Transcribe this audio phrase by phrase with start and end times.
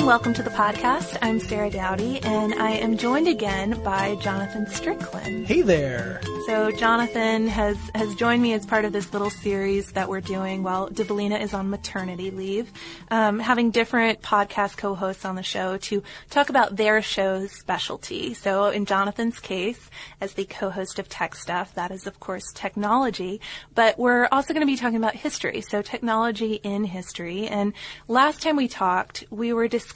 [0.00, 1.18] and welcome to the podcast.
[1.20, 5.46] I'm Sarah Dowdy and I am joined again by Jonathan Strickland.
[5.46, 6.22] Hey there.
[6.46, 10.62] So Jonathan has, has joined me as part of this little series that we're doing
[10.62, 12.72] while Deblina is on maternity leave,
[13.10, 18.32] um, having different podcast co-hosts on the show to talk about their show's specialty.
[18.32, 23.42] So in Jonathan's case, as the co-host of Tech Stuff, that is of course technology,
[23.74, 25.60] but we're also going to be talking about history.
[25.60, 27.48] So technology in history.
[27.48, 27.74] And
[28.08, 29.89] last time we talked, we were discussing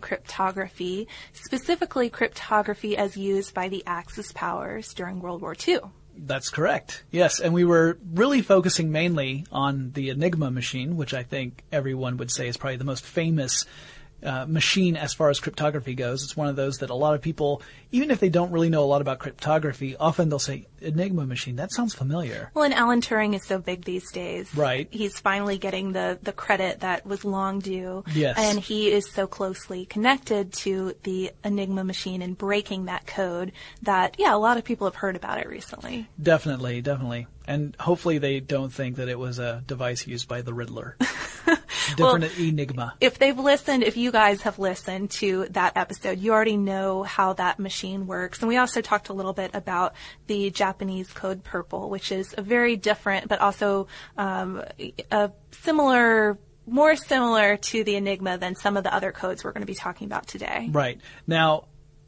[0.00, 5.80] cryptography, specifically cryptography as used by the Axis powers during World War II.
[6.16, 7.04] That's correct.
[7.10, 12.18] Yes, and we were really focusing mainly on the Enigma machine, which I think everyone
[12.18, 13.64] would say is probably the most famous
[14.24, 16.22] uh, machine as far as cryptography goes.
[16.22, 18.84] It's one of those that a lot of people, even if they don't really know
[18.84, 21.56] a lot about cryptography, often they'll say Enigma machine.
[21.56, 22.50] That sounds familiar.
[22.54, 24.54] Well, and Alan Turing is so big these days.
[24.54, 24.88] Right.
[24.90, 28.04] He's finally getting the, the credit that was long due.
[28.12, 28.36] Yes.
[28.38, 34.16] And he is so closely connected to the Enigma machine and breaking that code that,
[34.18, 36.08] yeah, a lot of people have heard about it recently.
[36.20, 37.26] Definitely, definitely.
[37.46, 40.96] And hopefully they don't think that it was a device used by the Riddler.
[41.96, 42.94] Different Enigma.
[43.00, 47.32] If they've listened, if you guys have listened to that episode, you already know how
[47.34, 48.40] that machine works.
[48.40, 49.94] And we also talked a little bit about
[50.26, 54.62] the Japanese code purple, which is a very different, but also um,
[55.10, 59.62] a similar, more similar to the Enigma than some of the other codes we're going
[59.62, 60.68] to be talking about today.
[60.70, 61.00] Right.
[61.26, 61.66] Now,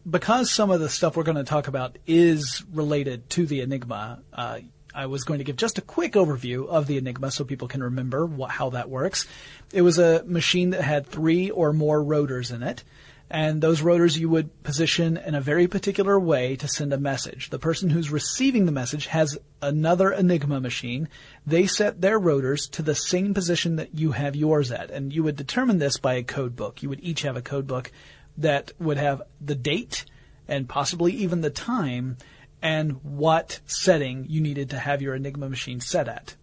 [0.08, 4.22] because some of the stuff we're going to talk about is related to the Enigma,
[4.32, 4.58] uh,
[4.94, 7.82] I was going to give just a quick overview of the Enigma so people can
[7.82, 9.26] remember what, how that works.
[9.72, 12.84] It was a machine that had three or more rotors in it.
[13.30, 17.50] And those rotors you would position in a very particular way to send a message.
[17.50, 21.08] The person who's receiving the message has another Enigma machine.
[21.46, 24.90] They set their rotors to the same position that you have yours at.
[24.90, 26.82] And you would determine this by a code book.
[26.82, 27.90] You would each have a code book
[28.36, 30.04] that would have the date
[30.46, 32.18] and possibly even the time
[32.64, 36.34] and what setting you needed to have your Enigma machine set at.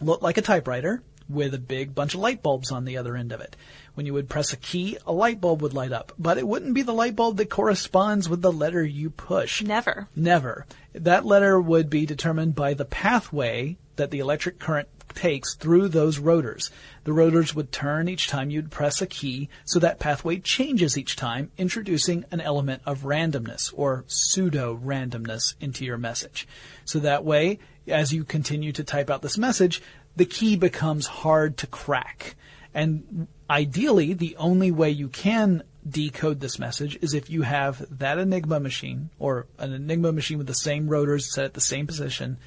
[0.00, 3.32] Looked like a typewriter with a big bunch of light bulbs on the other end
[3.32, 3.56] of it.
[3.94, 6.74] When you would press a key, a light bulb would light up, but it wouldn't
[6.74, 9.60] be the light bulb that corresponds with the letter you push.
[9.60, 10.08] Never.
[10.14, 10.66] Never.
[10.92, 16.18] That letter would be determined by the pathway that the electric current takes through those
[16.18, 16.70] rotors.
[17.04, 21.16] The rotors would turn each time you'd press a key, so that pathway changes each
[21.16, 26.46] time, introducing an element of randomness or pseudo randomness into your message.
[26.84, 29.82] So that way, as you continue to type out this message,
[30.16, 32.36] the key becomes hard to crack.
[32.74, 38.18] And ideally, the only way you can decode this message is if you have that
[38.18, 42.38] Enigma machine or an Enigma machine with the same rotors set at the same position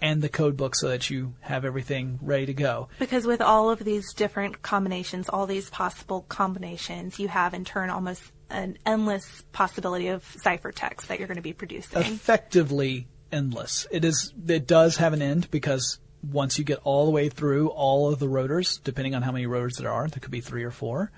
[0.00, 2.88] and the code book so that you have everything ready to go.
[2.98, 7.90] Because with all of these different combinations, all these possible combinations, you have in turn
[7.90, 12.00] almost an endless possibility of ciphertext that you're going to be producing.
[12.00, 13.86] Effectively endless.
[13.90, 14.32] It is.
[14.46, 18.18] It does have an end because once you get all the way through all of
[18.18, 21.10] the rotors, depending on how many rotors there are, there could be three or four.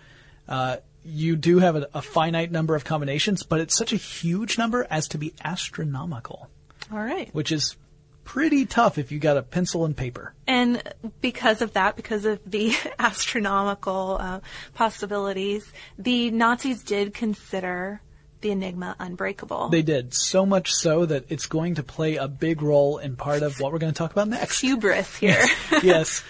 [0.48, 4.58] Uh, you do have a, a finite number of combinations, but it's such a huge
[4.58, 6.48] number as to be astronomical,
[6.92, 7.34] all right.
[7.34, 7.76] which is
[8.24, 10.34] pretty tough if you got a pencil and paper.
[10.46, 10.82] And
[11.20, 14.40] because of that, because of the astronomical uh,
[14.74, 18.00] possibilities, the Nazis did consider
[18.42, 19.68] the Enigma unbreakable.
[19.68, 23.42] They did so much so that it's going to play a big role in part
[23.42, 24.60] of what we're going to talk about next.
[24.60, 25.44] Hubris here.
[25.82, 26.22] yes.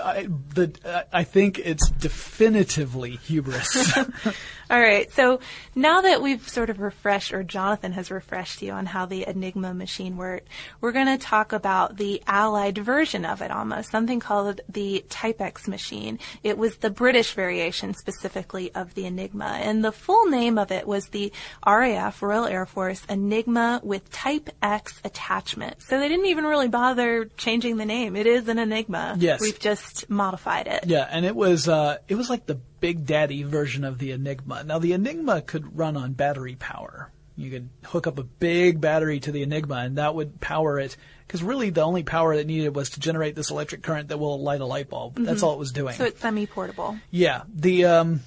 [0.00, 3.96] I, the, I think it's definitively hubris.
[4.70, 5.12] All right.
[5.12, 5.40] So
[5.74, 9.74] now that we've sort of refreshed, or Jonathan has refreshed you on how the Enigma
[9.74, 10.48] machine worked,
[10.80, 15.68] we're going to talk about the Allied version of it almost, something called the Type-X
[15.68, 16.18] machine.
[16.42, 19.58] It was the British variation specifically of the Enigma.
[19.62, 21.32] And the full name of it was the
[21.66, 25.82] RAF, Royal Air Force, Enigma with Type X attachment.
[25.82, 28.16] So they didn't even really bother changing the name.
[28.16, 29.16] It is an Enigma.
[29.18, 29.42] Yes.
[29.42, 30.84] We've just modified it.
[30.86, 34.64] Yeah, and it was uh, it was like the Big Daddy version of the Enigma.
[34.64, 37.10] Now the Enigma could run on battery power.
[37.36, 40.96] You could hook up a big battery to the Enigma, and that would power it.
[41.26, 44.40] Because really, the only power it needed was to generate this electric current that will
[44.42, 45.16] light a light bulb.
[45.16, 45.94] That's all it was doing.
[45.94, 46.98] So it's semi-portable.
[47.10, 48.20] Yeah, the um,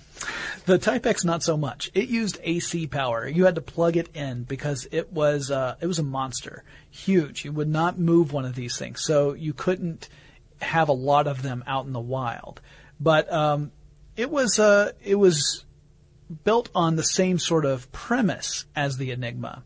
[0.66, 1.92] the Type X not so much.
[1.94, 3.28] It used AC power.
[3.28, 7.46] You had to plug it in because it was uh, it was a monster, huge.
[7.46, 10.10] You would not move one of these things, so you couldn't
[10.62, 12.62] have a lot of them out in the wild.
[13.00, 13.72] But um,
[14.16, 15.66] it was uh, it was
[16.44, 19.63] built on the same sort of premise as the Enigma.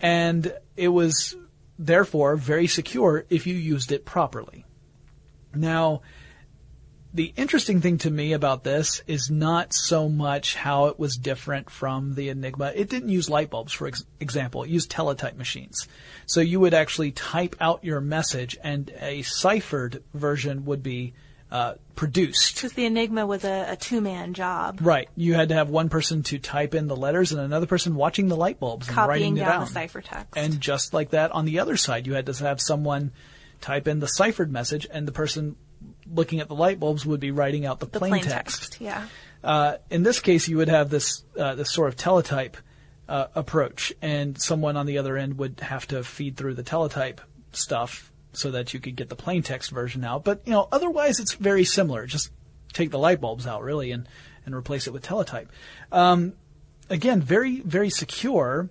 [0.00, 1.36] And it was
[1.78, 4.64] therefore very secure if you used it properly.
[5.54, 6.02] Now,
[7.14, 11.68] the interesting thing to me about this is not so much how it was different
[11.70, 12.72] from the Enigma.
[12.74, 14.62] It didn't use light bulbs, for ex- example.
[14.62, 15.88] It used teletype machines.
[16.26, 21.12] So you would actually type out your message and a ciphered version would be
[21.50, 22.54] uh, produced.
[22.54, 24.78] Because the Enigma was a, a two-man job.
[24.80, 25.10] Right.
[25.14, 28.28] You had to have one person to type in the letters and another person watching
[28.28, 29.72] the light bulbs and writing Copying it down down.
[29.72, 30.28] the ciphertext.
[30.34, 33.12] And just like that, on the other side, you had to have someone
[33.60, 35.56] type in the ciphered message, and the person
[36.10, 38.62] looking at the light bulbs would be writing out the, the plain, plain text.
[38.62, 38.80] text.
[38.80, 39.06] Yeah.
[39.42, 42.56] Uh, in this case, you would have this uh, this sort of teletype
[43.08, 47.20] uh, approach, and someone on the other end would have to feed through the teletype
[47.52, 50.24] stuff so that you could get the plain text version out.
[50.24, 52.06] But you know, otherwise, it's very similar.
[52.06, 52.30] Just
[52.72, 54.08] take the light bulbs out, really, and
[54.46, 55.50] and replace it with teletype.
[55.90, 56.34] Um,
[56.88, 58.70] again, very very secure.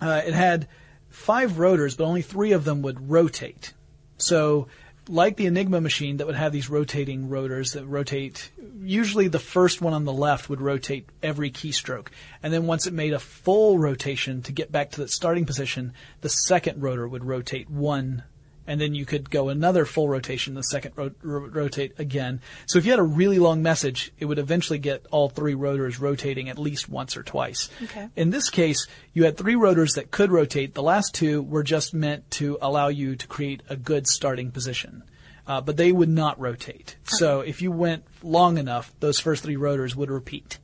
[0.00, 0.68] Uh, it had
[1.08, 3.72] five rotors, but only three of them would rotate.
[4.18, 4.68] So,
[5.08, 8.50] like the Enigma machine that would have these rotating rotors that rotate,
[8.80, 12.08] usually the first one on the left would rotate every keystroke.
[12.42, 15.92] And then once it made a full rotation to get back to the starting position,
[16.20, 18.24] the second rotor would rotate one
[18.66, 22.40] and then you could go another full rotation, the second ro- ro- rotate again.
[22.66, 26.00] So if you had a really long message, it would eventually get all three rotors
[26.00, 27.68] rotating at least once or twice.
[27.84, 28.08] Okay.
[28.16, 30.74] In this case, you had three rotors that could rotate.
[30.74, 35.02] The last two were just meant to allow you to create a good starting position.
[35.46, 36.96] Uh, but they would not rotate.
[37.02, 37.16] Okay.
[37.18, 40.58] So if you went long enough, those first three rotors would repeat.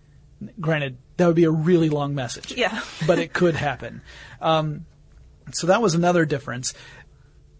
[0.60, 2.52] Granted, that would be a really long message.
[2.56, 2.80] Yeah.
[3.06, 4.02] but it could happen.
[4.40, 4.86] Um,
[5.52, 6.74] so that was another difference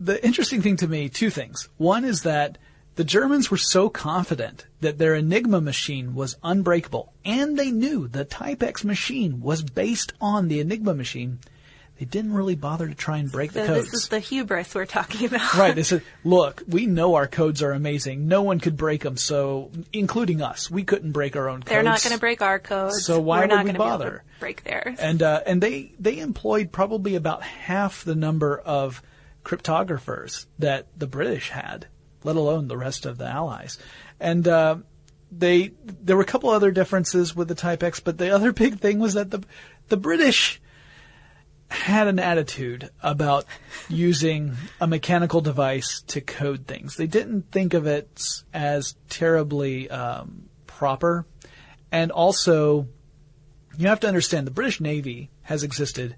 [0.04, 1.68] the interesting thing to me, two things.
[1.78, 2.58] One is that
[2.96, 8.24] the Germans were so confident that their Enigma machine was unbreakable, and they knew the
[8.24, 11.38] Type X machine was based on the Enigma machine.
[11.98, 13.90] They didn't really bother to try and break So the codes.
[13.92, 15.54] this is the hubris we're talking about.
[15.56, 15.74] right.
[15.74, 18.26] They said, look, we know our codes are amazing.
[18.26, 21.70] No one could break them, so, including us, we couldn't break our own codes.
[21.70, 23.04] They're not going to break our codes.
[23.06, 24.24] So why We're would we gonna be able bother?
[24.34, 24.98] to break theirs.
[25.00, 29.00] and uh, and they they employed probably about half the number of
[29.44, 31.86] cryptographers that the British had,
[32.24, 33.78] let alone the rest of the Allies.
[34.20, 34.76] And uh,
[35.30, 38.78] they there were a couple other differences with the Type X, but the other big
[38.78, 39.42] thing was that the
[39.88, 40.60] the British
[41.68, 43.46] had an attitude about
[43.88, 46.96] using a mechanical device to code things.
[46.96, 48.22] They didn't think of it
[48.52, 51.26] as terribly um, proper,
[51.90, 52.88] and also
[53.78, 56.16] you have to understand the British Navy has existed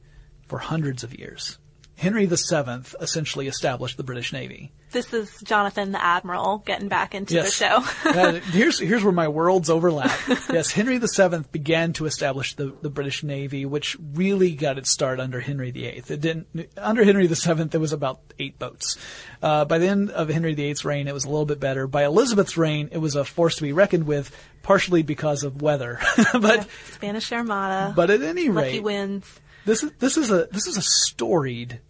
[0.49, 1.59] for hundreds of years.
[1.97, 4.73] Henry VII essentially established the British Navy.
[4.91, 7.47] This is Jonathan the Admiral getting back into Yes.
[7.59, 8.11] the show.
[8.11, 10.11] Uh, here's here's where my worlds overlap.
[10.53, 15.19] Yes, Henry VII began to establish the, the British Navy, which really got its start
[15.19, 16.03] under Henry VIII.
[16.09, 16.47] It didn't
[16.77, 17.65] under Henry VII.
[17.65, 18.97] There was about eight boats.
[19.43, 21.87] Uh, by the end of Henry VIII's reign, it was a little bit better.
[21.89, 24.31] By Elizabeth's reign, it was a force to be reckoned with,
[24.63, 25.99] partially because of weather.
[26.41, 27.93] but Spanish Armada.
[27.97, 29.41] but at any rate, Lucky wins.
[29.65, 31.81] This is this is a this is a storied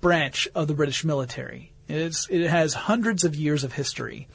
[0.00, 1.72] branch of the British military.
[1.88, 4.28] It's, it has hundreds of years of history,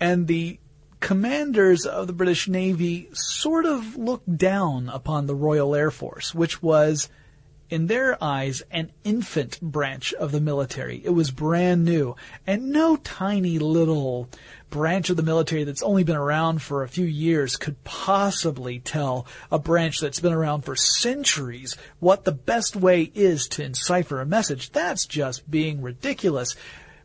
[0.00, 0.58] and the
[1.00, 6.62] commanders of the British Navy sort of looked down upon the Royal Air Force, which
[6.62, 7.08] was,
[7.70, 11.00] in their eyes, an infant branch of the military.
[11.04, 14.28] It was brand new, and no tiny little
[14.74, 19.24] branch of the military that's only been around for a few years could possibly tell
[19.52, 24.26] a branch that's been around for centuries what the best way is to encipher a
[24.26, 24.72] message.
[24.72, 26.56] That's just being ridiculous,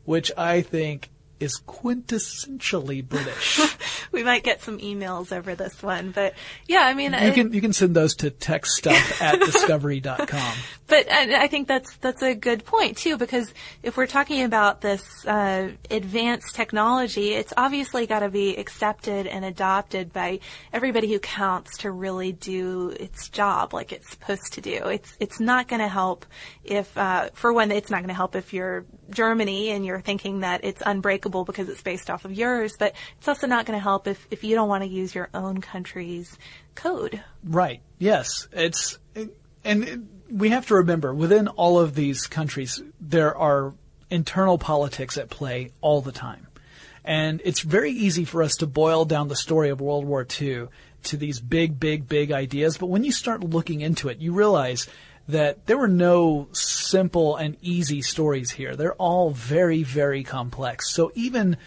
[0.03, 3.59] which I think is quintessentially British.
[4.11, 6.33] We might get some emails over this one, but
[6.67, 10.53] yeah, I mean, you I- can you can send those to techstuff at discovery.com.
[10.87, 13.53] But I I think that's that's a good point too, because
[13.83, 19.45] if we're talking about this uh, advanced technology, it's obviously got to be accepted and
[19.45, 20.39] adopted by
[20.73, 24.85] everybody who counts to really do its job like it's supposed to do.
[24.85, 26.25] It's it's not going to help
[26.63, 30.41] if, uh, for one, it's not going to help if you're Germany and you're thinking
[30.41, 33.83] that it's unbreakable because it's based off of yours, but it's also not going to
[33.83, 36.37] help if if you don't want to use your own country's
[36.75, 37.21] code.
[37.43, 37.81] Right.
[37.97, 38.47] Yes.
[38.51, 38.99] It's
[39.63, 43.73] and we have to remember within all of these countries there are
[44.09, 46.47] internal politics at play all the time.
[47.03, 50.67] And it's very easy for us to boil down the story of World War II
[51.03, 52.77] to these big, big, big ideas.
[52.77, 54.87] But when you start looking into it, you realize
[55.29, 58.75] that there were no simple and easy stories here.
[58.75, 60.91] They're all very, very complex.
[60.91, 61.57] So even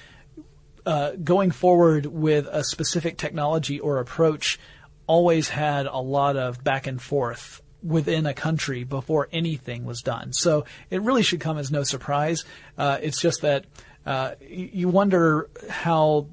[0.85, 4.59] uh, going forward with a specific technology or approach
[5.07, 10.33] always had a lot of back and forth within a country before anything was done.
[10.33, 12.45] So it really should come as no surprise.
[12.77, 13.65] Uh, it's just that
[14.05, 16.27] uh, you wonder how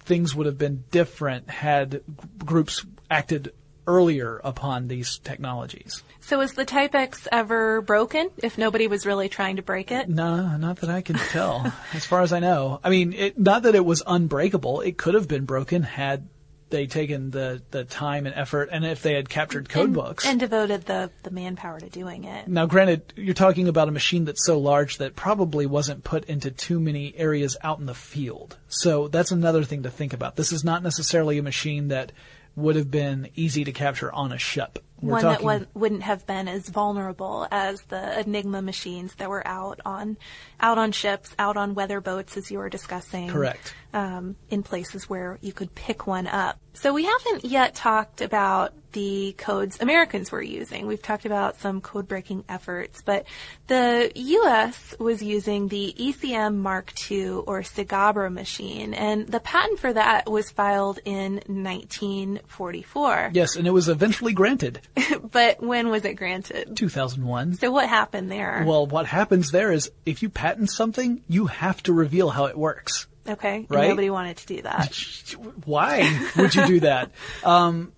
[0.00, 2.02] things would have been different had
[2.44, 3.54] groups acted
[3.88, 6.04] earlier upon these technologies.
[6.20, 10.08] So was the Type X ever broken if nobody was really trying to break it?
[10.08, 11.72] No, not that I can tell.
[11.94, 12.80] as far as I know.
[12.84, 14.82] I mean, it, not that it was unbreakable.
[14.82, 16.28] It could have been broken had
[16.70, 20.26] they taken the, the time and effort and if they had captured code and, books.
[20.26, 22.46] And devoted the, the manpower to doing it.
[22.46, 26.50] Now granted, you're talking about a machine that's so large that probably wasn't put into
[26.50, 28.58] too many areas out in the field.
[28.68, 30.36] So that's another thing to think about.
[30.36, 32.12] This is not necessarily a machine that
[32.58, 34.78] would have been easy to capture on a ship.
[35.00, 39.46] We're One talking, that wouldn't have been as vulnerable as the Enigma machines that were
[39.46, 40.16] out on
[40.60, 43.28] out on ships, out on weather boats, as you were discussing.
[43.28, 43.74] Correct.
[43.92, 46.58] Um, in places where you could pick one up.
[46.72, 50.86] So we haven't yet talked about the codes Americans were using.
[50.86, 53.26] We've talked about some code breaking efforts, but
[53.66, 54.94] the U.S.
[54.98, 60.50] was using the ECM Mark II or SIGABA machine, and the patent for that was
[60.50, 63.30] filed in 1944.
[63.34, 64.80] Yes, and it was eventually granted.
[65.30, 66.76] but when was it granted?
[66.76, 67.54] 2001.
[67.54, 68.64] So what happened there?
[68.66, 72.56] Well, what happens there is if you patent something, you have to reveal how it
[72.56, 73.06] works.
[73.28, 73.66] Okay.
[73.68, 73.88] Right?
[73.88, 74.94] nobody wanted to do that.
[75.64, 77.10] Why would you do that?
[77.44, 77.92] Um,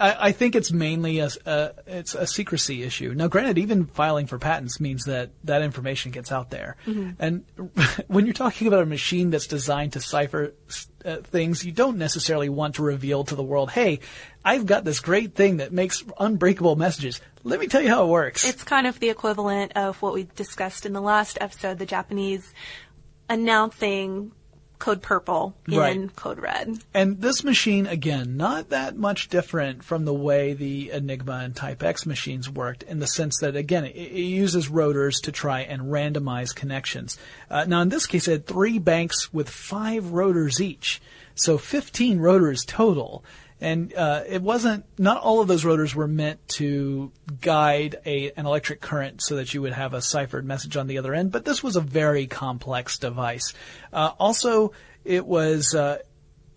[0.00, 3.14] I, I, think it's mainly a, a, it's a secrecy issue.
[3.14, 6.76] Now, granted, even filing for patents means that that information gets out there.
[6.86, 7.10] Mm-hmm.
[7.18, 7.44] And
[8.08, 10.54] when you're talking about a machine that's designed to cipher
[11.04, 14.00] uh, things, you don't necessarily want to reveal to the world, "Hey,
[14.44, 17.20] I've got this great thing that makes unbreakable messages.
[17.44, 20.28] Let me tell you how it works." It's kind of the equivalent of what we
[20.36, 22.52] discussed in the last episode, the Japanese
[23.28, 24.32] announcing
[24.78, 26.16] code purple in right.
[26.16, 26.78] code red.
[26.94, 31.82] And this machine, again, not that much different from the way the Enigma and Type
[31.82, 35.82] X machines worked in the sense that, again, it, it uses rotors to try and
[35.82, 37.18] randomize connections.
[37.50, 41.00] Uh, now, in this case, it had three banks with five rotors each.
[41.34, 43.24] So 15 rotors total.
[43.60, 44.84] And uh, it wasn't.
[44.98, 47.10] Not all of those rotors were meant to
[47.40, 50.98] guide a an electric current so that you would have a ciphered message on the
[50.98, 51.32] other end.
[51.32, 53.54] But this was a very complex device.
[53.92, 54.72] Uh, also,
[55.04, 55.98] it was uh,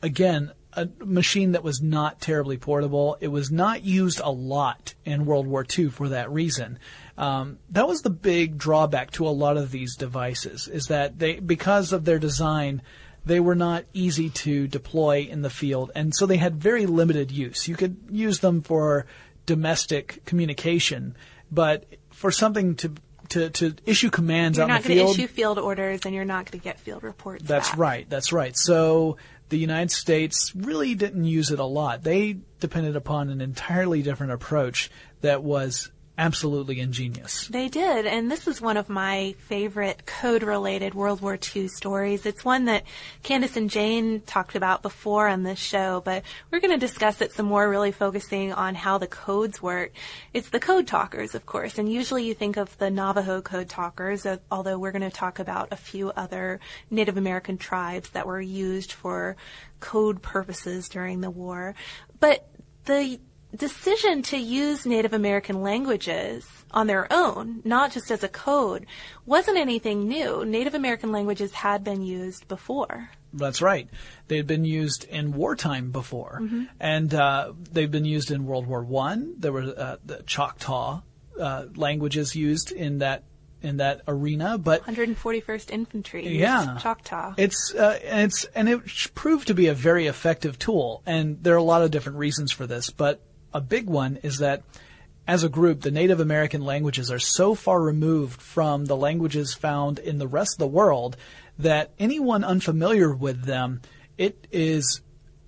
[0.03, 3.17] again a machine that was not terribly portable.
[3.19, 6.79] It was not used a lot in World War II for that reason.
[7.17, 11.39] Um, that was the big drawback to a lot of these devices is that they
[11.39, 12.81] because of their design
[13.25, 17.31] they were not easy to deploy in the field, and so they had very limited
[17.31, 17.67] use.
[17.67, 19.05] You could use them for
[19.45, 21.15] domestic communication,
[21.51, 22.93] but for something to
[23.29, 24.95] to, to issue commands you're out in the field.
[24.97, 27.43] You're not going to issue field orders, and you're not going to get field reports.
[27.45, 27.77] That's back.
[27.77, 28.09] right.
[28.09, 28.57] That's right.
[28.57, 32.03] So the United States really didn't use it a lot.
[32.03, 37.47] They depended upon an entirely different approach that was absolutely ingenious.
[37.47, 42.27] They did, and this is one of my favorite code-related World War II stories.
[42.27, 42.83] It's one that
[43.23, 47.33] Candace and Jane talked about before on this show, but we're going to discuss it
[47.33, 49.93] some more, really focusing on how the codes work.
[50.31, 54.23] It's the code talkers, of course, and usually you think of the Navajo code talkers,
[54.23, 56.59] uh, although we're going to talk about a few other
[56.91, 59.35] Native American tribes that were used for
[59.79, 61.73] code purposes during the war.
[62.19, 62.47] But
[62.85, 63.19] the
[63.55, 68.85] decision to use Native American languages on their own, not just as a code,
[69.25, 70.45] wasn't anything new.
[70.45, 73.09] Native American languages had been used before.
[73.33, 73.89] That's right.
[74.27, 76.63] They had been used in wartime before, mm-hmm.
[76.79, 79.35] and uh, they've been used in World War One.
[79.37, 81.01] There were uh, the Choctaw
[81.39, 83.23] uh, languages used in that
[83.61, 87.35] in that arena, but 141st Infantry, yeah, Choctaw.
[87.37, 88.81] It's uh, and it's and it
[89.15, 92.51] proved to be a very effective tool, and there are a lot of different reasons
[92.51, 93.21] for this, but
[93.53, 94.63] a big one is that
[95.27, 99.99] as a group, the Native American languages are so far removed from the languages found
[99.99, 101.15] in the rest of the world
[101.59, 103.81] that anyone unfamiliar with them,
[104.17, 105.01] it is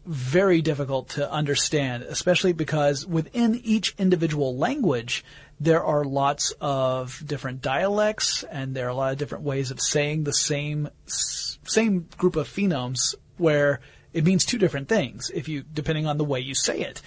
[0.05, 5.23] very difficult to understand, especially because within each individual language,
[5.59, 9.81] there are lots of different dialects and there are a lot of different ways of
[9.81, 13.79] saying the same same group of phonemes where
[14.11, 17.01] it means two different things if you depending on the way you say it.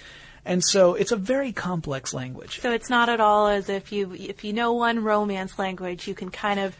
[0.47, 2.61] And so it's a very complex language.
[2.61, 6.15] So it's not at all as if you if you know one romance language, you
[6.15, 6.75] can kind of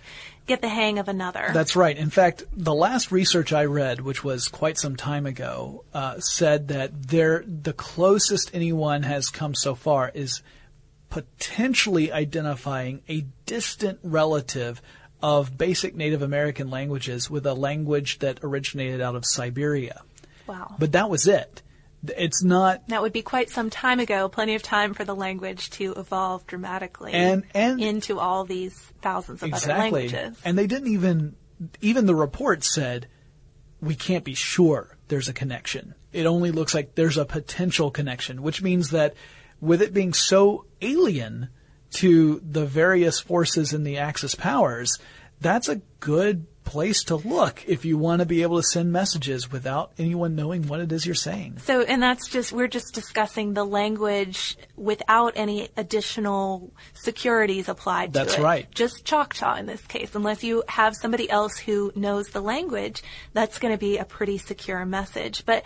[0.48, 1.50] get the hang of another.
[1.54, 1.96] That's right.
[1.96, 6.70] In fact, the last research I read, which was quite some time ago, uh, said
[6.70, 10.42] that there the closest anyone has come so far is
[11.10, 14.82] potentially identifying a distant relative
[15.22, 20.04] of basic Native American languages with a language that originated out of Siberia.
[20.48, 20.76] Wow.
[20.80, 21.64] But that was it
[22.18, 25.70] It's not That would be quite some time ago, plenty of time for the language
[25.72, 30.10] to evolve dramatically And- and- into all these thousands of other exactly.
[30.10, 30.38] languages.
[30.46, 31.36] And they didn't even,
[31.82, 33.08] even the report said,
[33.82, 35.94] we can't be sure there's a connection.
[36.14, 39.14] It only looks like there's a potential connection, which means that
[39.60, 41.50] with it being so alien
[41.92, 44.98] to the various forces in the Axis powers,
[45.42, 49.50] that's a good place to look if you want to be able to send messages
[49.50, 51.58] without anyone knowing what it is you're saying.
[51.60, 58.20] So, and that's just, we're just discussing the language without any additional securities applied to
[58.20, 58.42] That's it.
[58.42, 58.70] right.
[58.72, 60.14] Just Choctaw in this case.
[60.14, 63.02] Unless you have somebody else who knows the language,
[63.32, 65.46] that's going to be a pretty secure message.
[65.46, 65.64] But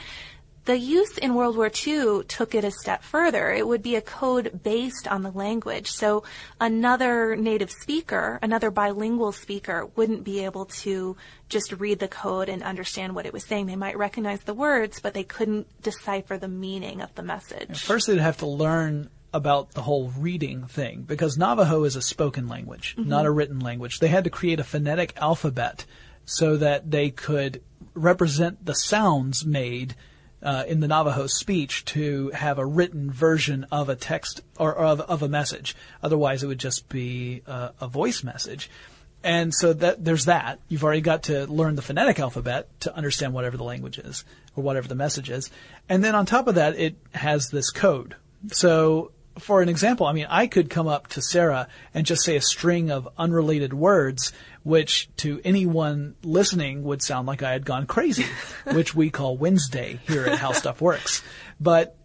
[0.65, 3.51] the use in World War II took it a step further.
[3.51, 5.89] It would be a code based on the language.
[5.89, 6.23] So
[6.59, 11.17] another native speaker, another bilingual speaker wouldn't be able to
[11.49, 13.65] just read the code and understand what it was saying.
[13.65, 17.81] They might recognize the words, but they couldn't decipher the meaning of the message.
[17.81, 22.47] First, they'd have to learn about the whole reading thing because Navajo is a spoken
[22.47, 23.09] language, mm-hmm.
[23.09, 23.99] not a written language.
[23.99, 25.85] They had to create a phonetic alphabet
[26.25, 27.61] so that they could
[27.93, 29.95] represent the sounds made
[30.43, 35.01] uh, in the Navajo speech to have a written version of a text or, of,
[35.01, 35.75] of a message.
[36.01, 38.69] Otherwise, it would just be uh, a voice message.
[39.23, 40.59] And so that there's that.
[40.67, 44.63] You've already got to learn the phonetic alphabet to understand whatever the language is or
[44.63, 45.51] whatever the message is.
[45.87, 48.15] And then on top of that, it has this code.
[48.47, 52.35] So for an example, I mean, I could come up to Sarah and just say
[52.35, 54.33] a string of unrelated words,
[54.63, 58.25] which to anyone listening would sound like I had gone crazy,
[58.71, 61.23] which we call Wednesday here at How Stuff Works.
[61.59, 61.97] But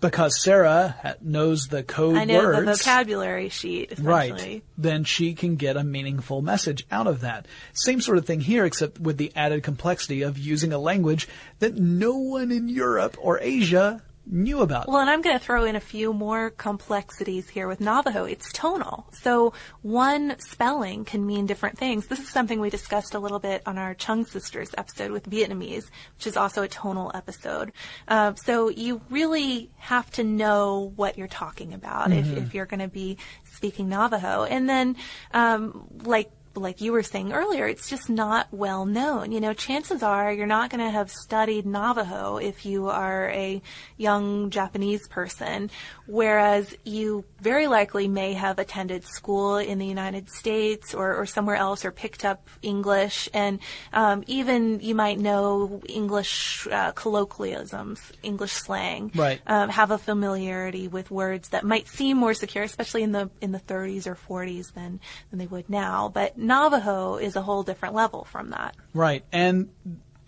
[0.00, 3.94] because Sarah knows the code I know words, the vocabulary sheet.
[3.98, 4.62] Right.
[4.76, 7.46] Then she can get a meaningful message out of that.
[7.72, 11.28] Same sort of thing here, except with the added complexity of using a language
[11.58, 14.88] that no one in Europe or Asia knew about.
[14.88, 18.24] Well, and I'm going to throw in a few more complexities here with Navajo.
[18.24, 19.06] It's tonal.
[19.12, 22.06] So one spelling can mean different things.
[22.06, 25.84] This is something we discussed a little bit on our Trung Sisters episode with Vietnamese,
[26.16, 27.72] which is also a tonal episode.
[28.06, 32.80] Uh, so you really have to know what you're talking about if, if you're going
[32.80, 34.44] to be speaking Navajo.
[34.44, 34.96] And then,
[35.32, 39.32] um, like like you were saying earlier, it's just not well known.
[39.32, 43.62] You know, chances are you're not going to have studied Navajo if you are a
[43.96, 45.70] young Japanese person,
[46.06, 51.56] whereas you very likely may have attended school in the United States or, or somewhere
[51.56, 53.58] else or picked up English, and
[53.92, 59.40] um, even you might know English uh, colloquialisms, English slang, Right.
[59.46, 63.52] um, have a familiarity with words that might seem more secure, especially in the in
[63.52, 66.08] the 30s or 40s than than they would now.
[66.08, 68.74] But Navajo is a whole different level from that.
[68.92, 69.24] Right.
[69.30, 69.68] And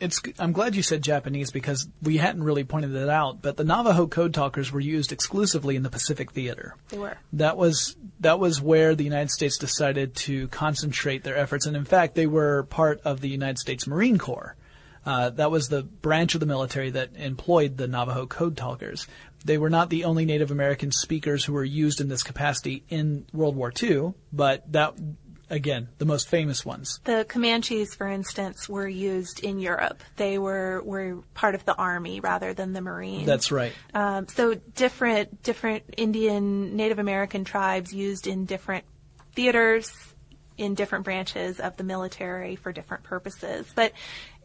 [0.01, 3.65] it's, I'm glad you said Japanese because we hadn't really pointed that out, but the
[3.65, 6.75] Navajo code talkers were used exclusively in the Pacific Theater.
[6.89, 7.17] They were.
[7.35, 11.85] That was that was where the United States decided to concentrate their efforts, and in
[11.85, 14.57] fact, they were part of the United States Marine Corps.
[15.05, 19.07] Uh, that was the branch of the military that employed the Navajo code talkers.
[19.45, 23.27] They were not the only Native American speakers who were used in this capacity in
[23.33, 24.95] World War II, but that
[25.51, 27.01] again, the most famous ones.
[27.05, 30.03] The Comanches, for instance, were used in Europe.
[30.17, 33.27] They were were part of the army rather than the Marines.
[33.27, 33.73] That's right.
[33.93, 38.85] Um, so different different Indian Native American tribes used in different
[39.35, 39.93] theaters,
[40.57, 43.71] in different branches of the military for different purposes.
[43.75, 43.93] But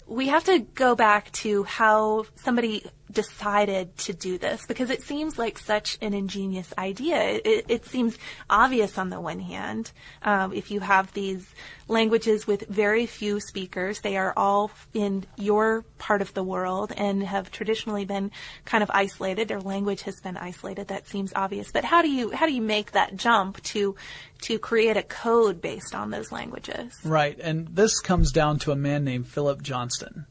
[0.08, 5.38] we have to go back to how somebody decided to do this because it seems
[5.38, 7.40] like such an ingenious idea.
[7.44, 8.18] It, it seems
[8.50, 9.92] obvious on the one hand.
[10.24, 11.48] Um, if you have these
[11.88, 17.24] languages with very few speakers, they are all in your part of the world and
[17.24, 18.32] have traditionally been
[18.66, 19.48] kind of isolated.
[19.48, 20.88] Their language has been isolated.
[20.88, 21.72] That seems obvious.
[21.72, 23.96] But how do you how do you make that jump to
[24.42, 26.94] to create a code based on those languages?
[27.04, 30.26] Right, and this comes down to a man named Philip Johnston,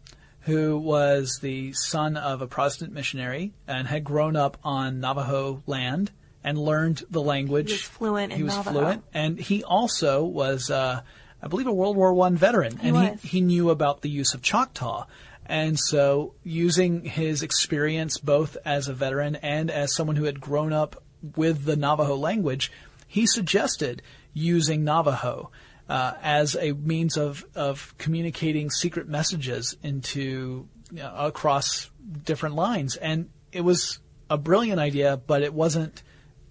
[0.45, 6.11] who was the son of a Protestant missionary and had grown up on Navajo land
[6.43, 7.69] and learned the language.
[7.69, 8.79] He was fluent in He was Navajo.
[8.79, 11.01] fluent, and he also was, uh,
[11.43, 13.23] I believe, a World War One veteran, and was.
[13.23, 15.07] he he knew about the use of Choctaw.
[15.47, 20.73] And so, using his experience both as a veteran and as someone who had grown
[20.73, 21.03] up
[21.37, 22.73] with the Navajo language,
[23.07, 24.01] he suggested
[24.33, 25.51] using Navajo
[25.89, 31.91] uh, as a means of, of communicating secret messages into you know, across
[32.25, 32.97] different lines.
[32.97, 33.99] And it was
[34.31, 36.03] a brilliant idea, but it wasn't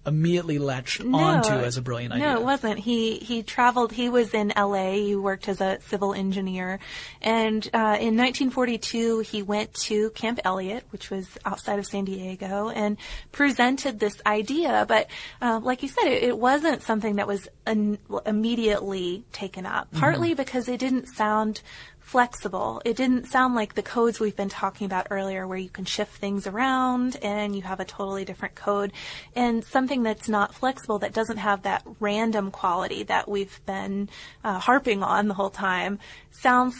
[0.06, 2.26] immediately latched No, onto as a brilliant idea.
[2.26, 2.78] No, it wasn't.
[2.78, 3.92] He he traveled.
[3.92, 5.04] He was in L.A.
[5.04, 6.78] He worked as a civil engineer,
[7.22, 12.68] and uh, in 1942 he went to Camp Elliott, which was outside of San Diego,
[12.68, 12.96] and
[13.32, 14.84] presented this idea.
[14.86, 15.08] But
[15.40, 19.90] uh, like you said, it, it wasn't something that was immediately taken up.
[19.92, 21.62] Partly because it didn't sound
[22.04, 22.82] flexible.
[22.84, 26.18] It didn't sound like the codes we've been talking about earlier where you can shift
[26.18, 28.92] things around and you have a totally different code.
[29.34, 34.10] And something that's not flexible, that doesn't have that random quality that we've been
[34.44, 35.98] uh, harping on the whole time,
[36.30, 36.76] sounds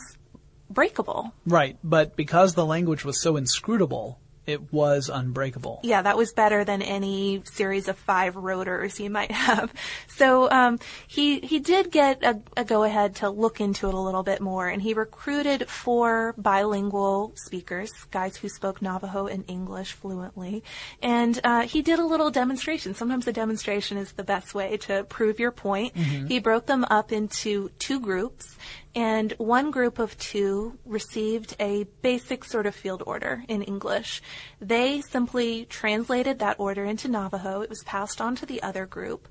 [0.69, 1.33] breakable.
[1.47, 5.81] Right, but because the language was so inscrutable, it was unbreakable.
[5.83, 9.73] Yeah, that was better than any series of five rotors you might have.
[10.07, 10.79] So um,
[11.09, 14.41] he he did get a, a go ahead to look into it a little bit
[14.41, 20.63] more, and he recruited four bilingual speakers, guys who spoke Navajo and English fluently,
[21.03, 22.95] and uh, he did a little demonstration.
[22.95, 25.97] Sometimes a demonstration is the best way to prove your point.
[25.97, 28.57] He broke them up into two groups,
[28.95, 34.23] and one group of two received a basic sort of field order in English.
[34.61, 37.61] They simply translated that order into Navajo.
[37.61, 39.29] It was passed on to the other group,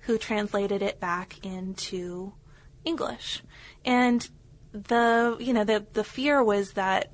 [0.00, 2.32] who translated it back into
[2.84, 3.42] English.
[3.84, 4.28] And
[4.72, 7.12] the you know the the fear was that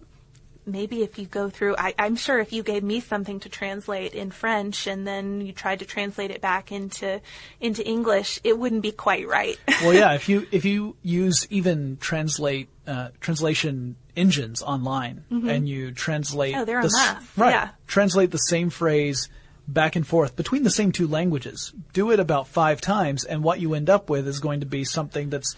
[0.69, 4.13] maybe if you go through I, I'm sure if you gave me something to translate
[4.15, 7.21] in French and then you tried to translate it back into
[7.61, 9.59] into English, it wouldn't be quite right.
[9.83, 15.93] well, yeah, if you if you use even translate uh, translation engines online and you
[15.93, 17.69] translate Oh, they're the right Yeah.
[17.87, 19.29] translate the same phrase
[19.69, 21.73] back and forth between the same two languages.
[21.93, 24.85] Do it about five times, and what you end up with is going to be
[24.85, 25.55] something that's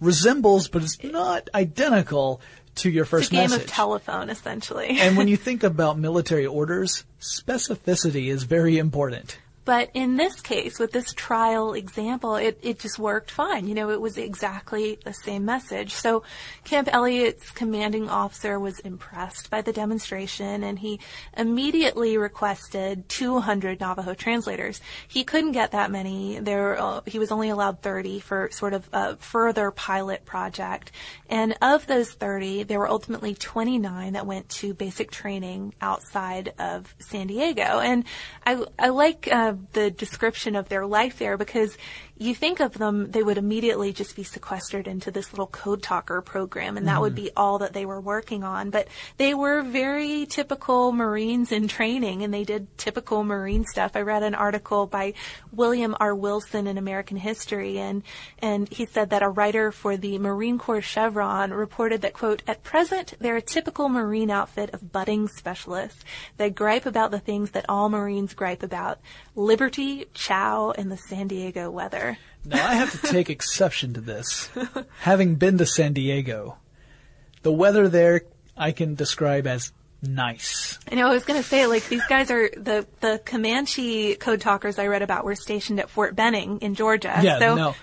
[0.00, 2.40] resembles, but it's not identical
[2.76, 3.62] to your it's first a game message.
[3.64, 4.98] of telephone essentially.
[5.00, 9.38] and when you think about military orders, specificity is very important.
[9.64, 13.68] But in this case, with this trial example, it, it just worked fine.
[13.68, 15.92] You know, it was exactly the same message.
[15.92, 16.22] So
[16.64, 21.00] Camp Elliott's commanding officer was impressed by the demonstration and he
[21.36, 24.80] immediately requested 200 Navajo translators.
[25.06, 26.40] He couldn't get that many.
[26.40, 30.90] There, uh, he was only allowed 30 for sort of a further pilot project.
[31.28, 36.94] And of those 30, there were ultimately 29 that went to basic training outside of
[36.98, 37.80] San Diego.
[37.80, 38.04] And
[38.44, 41.76] I, I like uh, the description of their life there because
[42.20, 46.20] you think of them, they would immediately just be sequestered into this little code talker
[46.20, 48.68] program, and that would be all that they were working on.
[48.68, 53.92] But they were very typical Marines in training, and they did typical Marine stuff.
[53.94, 55.14] I read an article by
[55.50, 56.14] William R.
[56.14, 58.02] Wilson in American History, and
[58.40, 62.62] and he said that a writer for the Marine Corps Chevron reported that quote At
[62.62, 66.04] present, they're a typical Marine outfit of budding specialists.
[66.36, 69.00] They gripe about the things that all Marines gripe about:
[69.40, 72.18] liberty, chow, and the San Diego weather.
[72.44, 74.50] Now I have to take exception to this.
[75.00, 76.58] Having been to San Diego,
[77.42, 78.22] the weather there
[78.56, 79.72] I can describe as
[80.02, 80.78] nice.
[80.90, 84.40] I know I was going to say like these guys are the the Comanche code
[84.40, 87.18] talkers I read about were stationed at Fort Benning in Georgia.
[87.22, 87.74] Yeah, so no.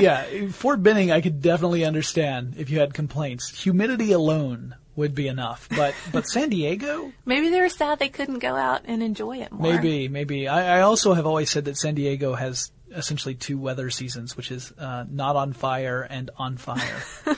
[0.00, 3.62] yeah, Fort Benning I could definitely understand if you had complaints.
[3.62, 5.68] Humidity alone would be enough.
[5.74, 7.12] But but San Diego?
[7.24, 9.72] maybe they were sad they couldn't go out and enjoy it more.
[9.72, 10.48] Maybe, maybe.
[10.48, 14.50] I, I also have always said that San Diego has essentially two weather seasons, which
[14.50, 17.02] is uh, not on fire and on fire.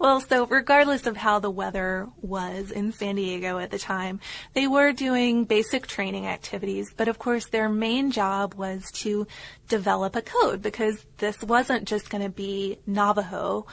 [0.00, 4.20] Well, so regardless of how the weather was in San Diego at the time,
[4.54, 9.26] they were doing basic training activities, but of course their main job was to
[9.68, 13.66] develop a code because this wasn't just going to be Navajo.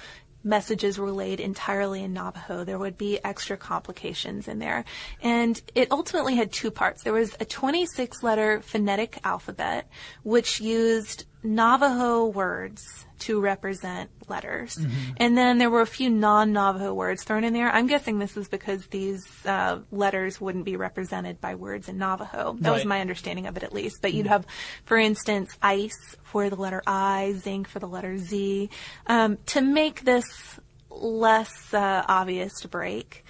[0.44, 2.64] Messages relayed entirely in Navajo.
[2.64, 4.86] There would be extra complications in there.
[5.22, 7.04] And it ultimately had two parts.
[7.04, 9.90] There was a 26 letter phonetic alphabet,
[10.24, 14.78] which used Navajo words to represent letters.
[15.18, 17.70] And then there were a few non-Navajo words thrown in there.
[17.70, 22.56] I'm guessing this is because these uh, letters wouldn't be represented by words in Navajo.
[22.60, 24.02] That was my understanding of it at least.
[24.02, 24.46] But you'd have,
[24.86, 28.70] for instance, ice for the letter I, zinc for the letter Z.
[29.08, 33.26] Um, to make this less uh, obvious to break,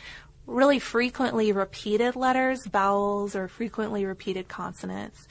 [0.46, 5.28] really frequently repeated letters, vowels, or frequently repeated consonants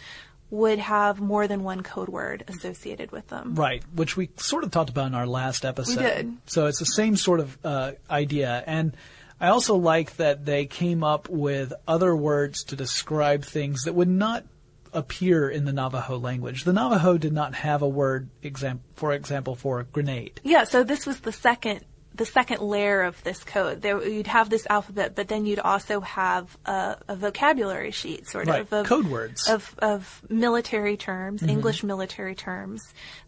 [0.51, 3.55] would have more than one code word associated with them.
[3.55, 5.97] Right, which we sort of talked about in our last episode.
[5.97, 6.37] We did.
[6.47, 8.63] So it's the same sort of uh, idea.
[8.67, 8.97] And
[9.41, 14.09] I also like that they came up with other words to describe things that would
[14.09, 14.45] not
[14.93, 16.65] appear in the Navajo language.
[16.65, 20.41] The Navajo did not have a word, exam- for example, for grenade.
[20.43, 21.85] Yeah, so this was the second
[22.17, 23.83] the second layer of this code.
[23.83, 28.47] There, you'd have this alphabet, but then you'd also have a, a vocabulary sheet, sort
[28.47, 29.49] Right, of, of code words.
[29.49, 31.51] of of military terms, Mm-hmm.
[31.51, 32.83] English military terms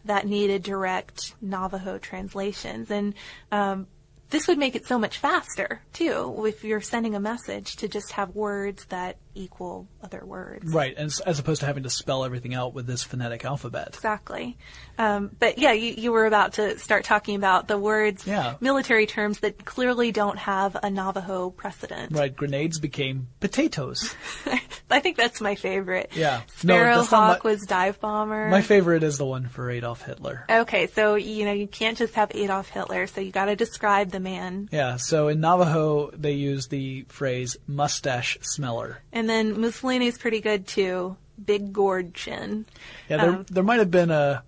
[0.05, 3.13] that needed direct Navajo translations, and
[3.51, 3.87] um,
[4.29, 8.11] this would make it so much faster too if you're sending a message to just
[8.13, 10.71] have words that equal other words.
[10.73, 13.89] Right, as, as opposed to having to spell everything out with this phonetic alphabet.
[13.95, 14.57] Exactly.
[14.97, 18.55] Um, but yeah, you, you were about to start talking about the words, Yeah.
[18.59, 22.11] military terms that clearly don't have a Navajo precedent.
[22.11, 24.13] Right, grenades became potatoes.
[24.91, 26.11] I think that's my favorite.
[26.15, 26.41] Yeah.
[26.63, 28.49] No, Sparrowhawk my- was dive bomber.
[28.49, 30.45] My favorite is the one for Adolf Hitler.
[30.49, 34.09] okay, so you know you can't just have Adolf Hitler, so you got to describe
[34.11, 34.67] the man.
[34.71, 39.01] Yeah, so in Navajo, they use the phrase mustache smeller.
[39.13, 41.15] And then Mussolini's pretty good too.
[41.43, 42.65] Big gourd chin.
[43.09, 44.43] Yeah, there, Um, there might have been a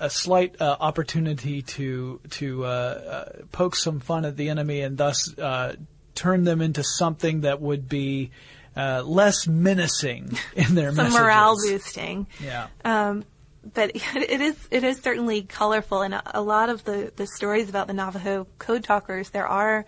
[0.00, 4.96] a slight uh, opportunity to to uh, uh, poke some fun at the enemy and
[4.96, 5.74] thus uh,
[6.14, 8.30] turn them into something that would be
[8.76, 11.20] uh, less menacing in their Some messages.
[11.20, 12.26] morale boosting.
[12.42, 12.68] Yeah.
[12.84, 13.24] Um,
[13.74, 17.68] but it is it is certainly colorful, and a, a lot of the the stories
[17.68, 19.84] about the Navajo code talkers, there are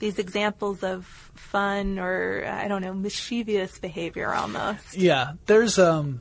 [0.00, 4.96] these examples of fun or I don't know mischievous behavior almost.
[4.96, 6.20] Yeah, there's um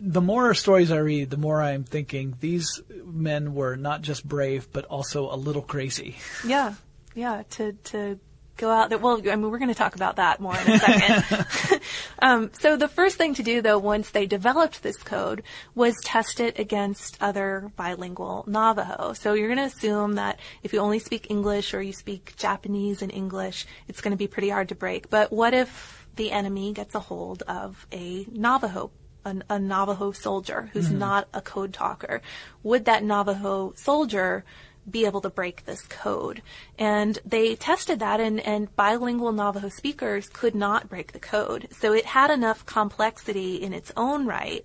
[0.00, 4.68] the more stories I read, the more I'm thinking these men were not just brave
[4.72, 6.16] but also a little crazy.
[6.46, 6.74] Yeah,
[7.14, 7.42] yeah.
[7.50, 8.18] To to
[8.58, 8.98] go out there.
[8.98, 11.80] Well, I mean, we're going to talk about that more in a second.
[12.18, 15.42] um, so the first thing to do, though, once they developed this code,
[15.74, 19.14] was test it against other bilingual Navajo.
[19.14, 23.00] So you're going to assume that if you only speak English or you speak Japanese
[23.00, 25.08] and English, it's going to be pretty hard to break.
[25.08, 28.90] But what if the enemy gets a hold of a Navajo
[29.24, 32.22] a, a Navajo soldier who's not a code talker.
[32.62, 34.44] Would that Navajo soldier
[34.90, 36.42] be able to break this code?
[36.78, 41.68] And they tested that, and, and bilingual Navajo speakers could not break the code.
[41.78, 44.64] So it had enough complexity in its own right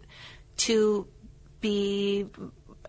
[0.58, 1.08] to
[1.62, 2.28] be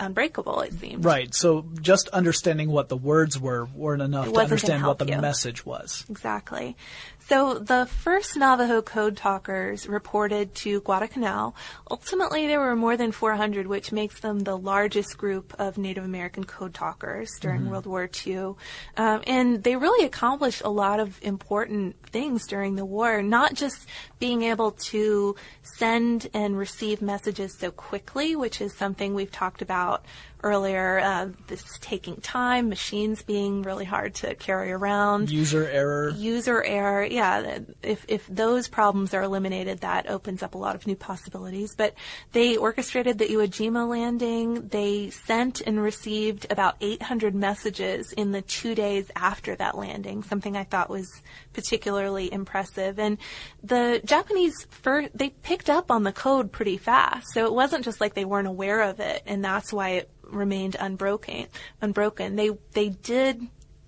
[0.01, 1.05] unbreakable, it seemed.
[1.05, 1.35] Right.
[1.35, 5.21] So just understanding what the words were weren't enough to understand what the you.
[5.21, 6.05] message was.
[6.11, 6.77] Exactly.
[7.27, 11.57] So the first Navajo code talkers reported to Guadalcanal.
[11.91, 16.45] Ultimately, there were more than 400, which makes them the largest group of Native American
[16.45, 18.57] code talkers during World War II.
[18.99, 23.87] Um, and they really accomplished a lot of important things during the war, not just
[24.19, 30.05] being able to send and receive messages so quickly, which is something we've talked about
[30.45, 36.11] earlier, uh, this taking time, machines being really hard to carry around User error.
[36.11, 40.87] user error, yeah, if, if those problems are eliminated, that opens up a lot of
[40.87, 41.75] new possibilities.
[41.75, 41.95] But
[42.33, 44.69] they orchestrated the Iwo Jima landing.
[44.69, 50.57] They sent and received about 800 messages in the two days after that landing, something
[50.57, 51.23] I thought was
[51.55, 52.99] particularly impressive.
[52.99, 53.17] And
[53.63, 57.27] the Japanese, fir- they picked up on the code pretty fast.
[57.33, 60.77] So it wasn't just like they weren't aware of it, and that's why it remained
[60.79, 61.47] unbroken.
[61.81, 62.37] Unbroken.
[62.37, 63.41] They, they did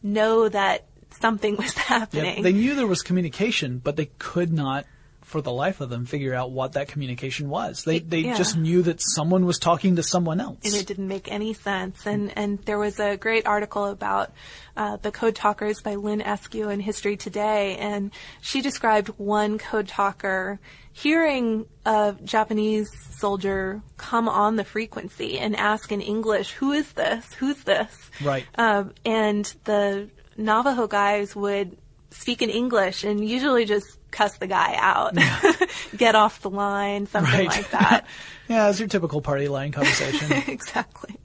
[0.02, 0.86] know that
[1.20, 2.42] something was Yeah, happening.
[2.42, 4.86] they knew there was communication, but they could not,
[5.26, 7.82] for the life of them, figure out what that communication was.
[7.84, 8.36] They they Yeah.
[8.36, 10.58] just knew that someone was talking to someone else.
[10.64, 12.06] and it didn't make any sense.
[12.06, 14.30] And and there was a great article about
[14.76, 19.88] uh, the code talkers by Lynn Eskew in History Today, and she described one code
[19.88, 20.60] talker
[20.92, 27.32] hearing a Japanese soldier come on the frequency and ask in English, "Who is this?
[27.34, 28.44] Who's this?" Right.
[28.56, 31.76] Um, and the Navajo guys would
[32.10, 35.14] speak in English and usually just cuss the guy out,
[35.96, 37.48] get off the line, something right.
[37.48, 38.06] like that.
[38.48, 40.32] yeah, it's your typical party line conversation.
[40.46, 41.16] exactly.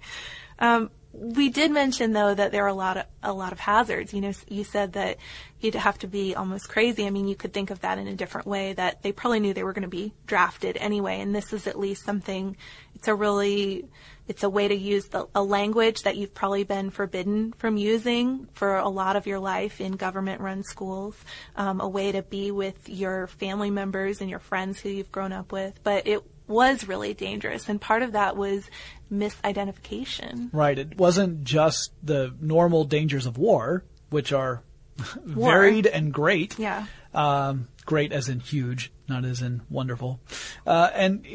[0.60, 4.14] Um, we did mention though that there are a lot of a lot of hazards.
[4.14, 5.18] You know, you said that
[5.62, 7.08] you'd have to be almost crazy.
[7.08, 8.74] I mean, you could think of that in a different way.
[8.74, 11.80] That they probably knew they were going to be drafted anyway, and this is at
[11.80, 12.58] least something.
[12.96, 13.86] It's a really,
[14.32, 18.48] it's a way to use the, a language that you've probably been forbidden from using
[18.54, 21.15] for a lot of your life in government-run schools.
[21.58, 25.34] Um, a way to be with your family members and your friends who you've grown
[25.34, 28.70] up with, but it was really dangerous, and part of that was
[29.12, 30.50] misidentification.
[30.54, 30.78] right.
[30.80, 34.63] It wasn't just the normal dangers of war, which are
[35.36, 35.52] War.
[35.52, 36.58] varied and great.
[36.58, 36.86] Yeah.
[37.13, 40.20] Um, great as in huge, not as in wonderful.
[40.65, 41.26] Uh, and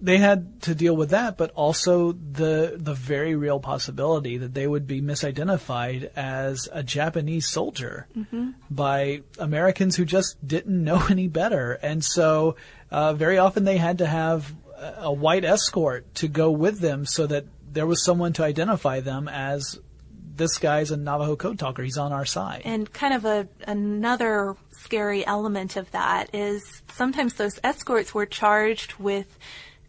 [0.00, 4.66] they had to deal with that, but also the the very real possibility that they
[4.66, 8.06] would be misidentified as a Japanese soldier
[8.70, 12.56] by Americans who just didn't know any better, and so
[12.90, 17.04] uh, very often they had to have a a white escort to go with them
[17.04, 19.80] so that there was someone to identify them as
[20.36, 21.82] this guy's a Navajo code talker.
[21.82, 22.62] He's on our side.
[22.64, 28.94] And kind of a another scary element of that is sometimes those escorts were charged
[28.94, 29.38] with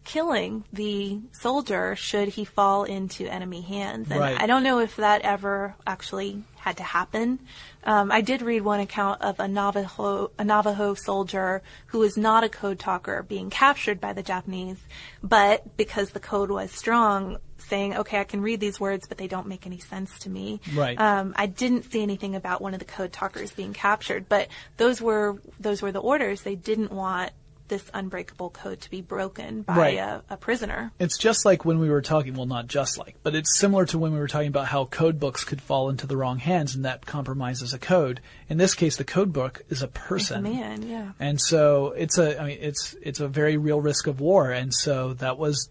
[0.04, 4.10] killing the soldier should he fall into enemy hands.
[4.10, 4.40] And Right.
[4.40, 7.38] I don't know if that ever actually had to happen.
[7.84, 12.44] Um, I did read one account of a Navajo a Navajo soldier who was not
[12.44, 14.78] a code talker being captured by the Japanese,
[15.22, 19.28] but because the code was strong, saying, "Okay, I can read these words, but they
[19.28, 21.00] don't make any sense to me." Right.
[21.00, 25.00] Um, I didn't see anything about one of the code talkers being captured, but those
[25.00, 26.42] were those were the orders.
[26.42, 27.32] They didn't want
[27.70, 29.96] this unbreakable code to be broken by Right.
[29.98, 30.92] a, a prisoner.
[30.98, 33.98] It's just like when we were talking, well, not just like, but it's similar to
[33.98, 36.84] when we were talking about how code books could fall into the wrong hands and
[36.84, 38.20] that compromises a code.
[38.50, 40.42] In this case, the code book is a person.
[40.42, 41.12] Man, yeah.
[41.18, 44.50] And so it's a, I mean, it's, it's a very real risk of war.
[44.50, 45.70] And so that was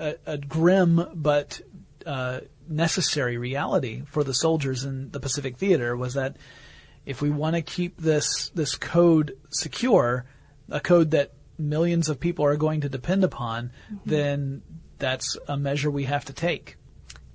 [0.00, 1.60] a, a grim but,
[2.04, 6.36] uh, necessary reality for the soldiers in the Pacific Theater was that
[7.06, 10.26] if we want to keep this, this code secure,
[10.70, 13.72] a code that millions of people are going to depend upon,
[14.06, 14.62] then
[14.98, 16.76] that's a measure we have to take.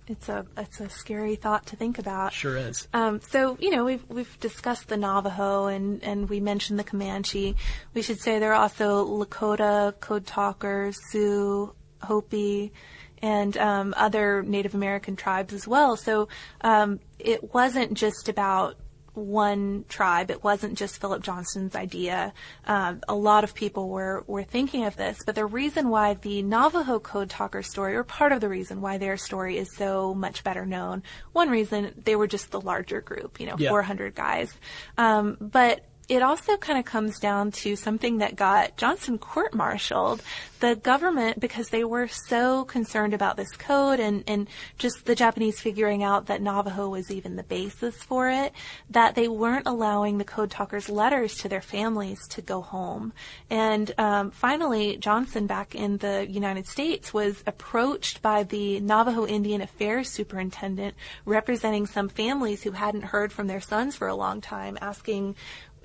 [0.05, 2.33] It's a it's a scary thought to think about.
[2.33, 2.89] Sure is.
[2.93, 7.55] Um, so you know we've we've discussed the Navajo and and we mentioned the Comanche.
[7.93, 12.73] We should say there are also Lakota, Code Talkers, Sioux, Hopi,
[13.21, 15.95] and um, other Native American tribes as well.
[15.95, 16.27] So
[16.61, 18.75] um, it wasn't just about
[19.13, 20.31] one tribe.
[20.31, 22.33] It wasn't just Philip Johnston's idea.
[22.65, 26.41] Um, a lot of people were, were thinking of this, but the reason why the
[26.41, 30.43] Navajo Code Talker story, or part of the reason why their story is so much
[30.43, 33.69] better known, one reason they were just the larger group, you know, Yeah.
[33.69, 34.51] 400 guys.
[34.97, 40.21] Um, but it also kind of comes down to something that got Johnston court-martialed.
[40.59, 45.59] The government, because they were so concerned about this code and, and just the Japanese
[45.59, 48.53] figuring out that Navajo was even the basis for it,
[48.89, 53.11] that they weren't allowing the code talkers letters to their families to go home.
[53.49, 59.61] And um, finally, Johnston, back in the United States, was approached by the Navajo Indian
[59.61, 64.77] Affairs superintendent representing some families who hadn't heard from their sons for a long time,
[64.81, 65.35] asking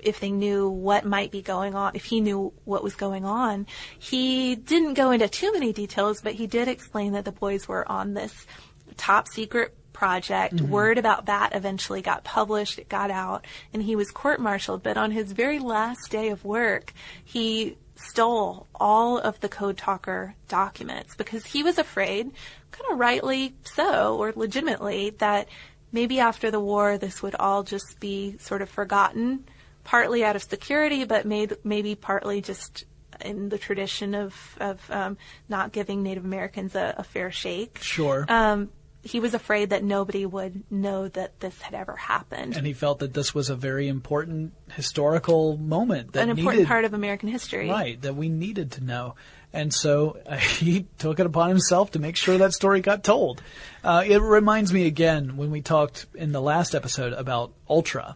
[0.03, 3.67] if they knew what might be going on, if he knew what was going on.
[3.97, 7.89] He didn't go into too many details, but he did explain that the boys were
[7.89, 8.45] on this
[8.97, 10.55] top secret project.
[10.55, 10.69] Mm-hmm.
[10.69, 14.81] Word about that eventually got published, it got out, and he was court-martialed.
[14.81, 20.35] But on his very last day of work, he stole all of the Code Talker
[20.47, 22.31] documents because he was afraid,
[22.71, 25.49] kind of rightly so, or legitimately, that
[25.91, 29.43] maybe after the war this would all just be sort of forgotten,
[29.89, 32.85] partly out of security, but made, maybe partly just
[33.25, 35.17] in the tradition of, of um,
[35.49, 37.79] not giving Native Americans a, a fair shake.
[37.81, 38.23] Sure.
[38.29, 38.69] Um,
[39.01, 42.55] he was afraid that nobody would know that this had ever happened.
[42.55, 46.67] and he felt that this was a very important historical moment that An important needed,
[46.67, 47.67] part of American history.
[47.67, 49.15] right that we needed to know
[49.53, 53.41] and so uh, he took it upon himself to make sure that story got told
[53.83, 58.15] uh, it reminds me again when we talked in the last episode about ultra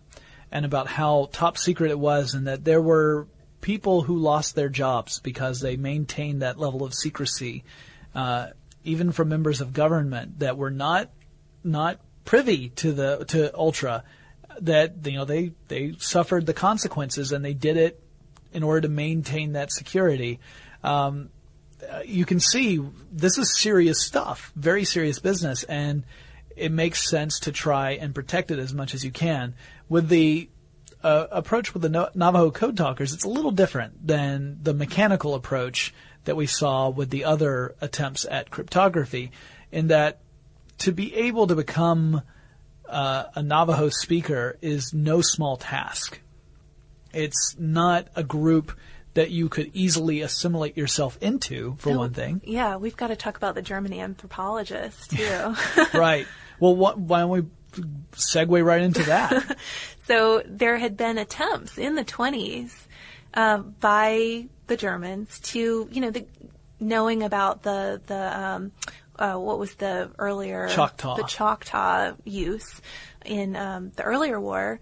[0.53, 3.27] and about how top secret it was and that there were
[3.59, 7.63] people who lost their jobs because they maintained that level of secrecy
[8.13, 8.47] uh,
[8.83, 11.09] even from members of government that were not
[11.63, 14.03] not privy to the to ultra
[14.61, 17.99] that you know they they suffered the consequences and they did it
[18.53, 20.39] in order to maintain that security.
[20.83, 21.29] Um,
[21.89, 22.79] uh, you can see
[23.11, 26.03] this is serious stuff very serious business and
[26.55, 29.55] it makes sense to try and protect it as much as you can
[29.89, 30.49] with the
[31.03, 35.35] uh, approach with the no- Navajo code talkers, it's a little different than the mechanical
[35.35, 39.31] approach that we saw with the other attempts at cryptography,
[39.71, 40.21] in that
[40.79, 42.21] to be able to become
[42.87, 46.19] uh, a Navajo speaker is no small task.
[47.13, 48.71] It's not a group
[49.13, 52.41] that you could easily assimilate yourself into, for So, one thing.
[52.43, 55.55] Yeah, we've got to talk about the German anthropologist too.
[55.93, 56.25] right.
[56.63, 57.43] Well, what, why don't we
[58.13, 59.57] segue right into that?
[60.07, 62.71] so there had been attempts in the 20s
[63.33, 66.25] uh, by the Germans to, you know, the,
[66.79, 68.71] knowing about the the um,
[69.19, 71.17] uh, what was the earlier Choctaw.
[71.17, 72.79] the Choctaw use
[73.25, 74.79] in um, the earlier war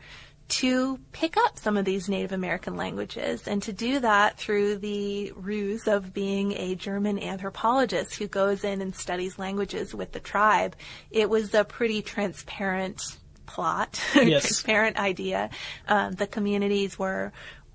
[0.52, 5.32] to pick up some of these Native American languages and to do that through the
[5.36, 10.76] ruse of being a German anthropologist who goes in and studies languages with the tribe.
[11.10, 13.02] It was a pretty transparent
[13.46, 14.44] plot, Yes.
[14.44, 15.50] transparent idea.
[15.88, 17.32] Um, the communities were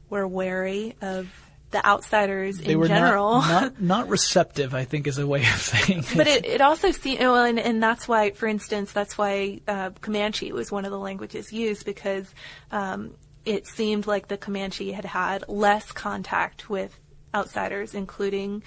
[0.08, 1.28] were wary of
[1.72, 3.40] the outsiders They in were general.
[3.40, 4.74] not, not not receptive.
[4.74, 6.14] I think is a way of saying it.
[6.16, 9.90] but it, it also seems, well, and, and that's why, for instance, that's why uh,
[10.00, 12.32] Comanche was one of the languages used because
[12.70, 13.14] um,
[13.44, 16.98] it seemed like the Comanche had had less contact with
[17.34, 18.62] outsiders, including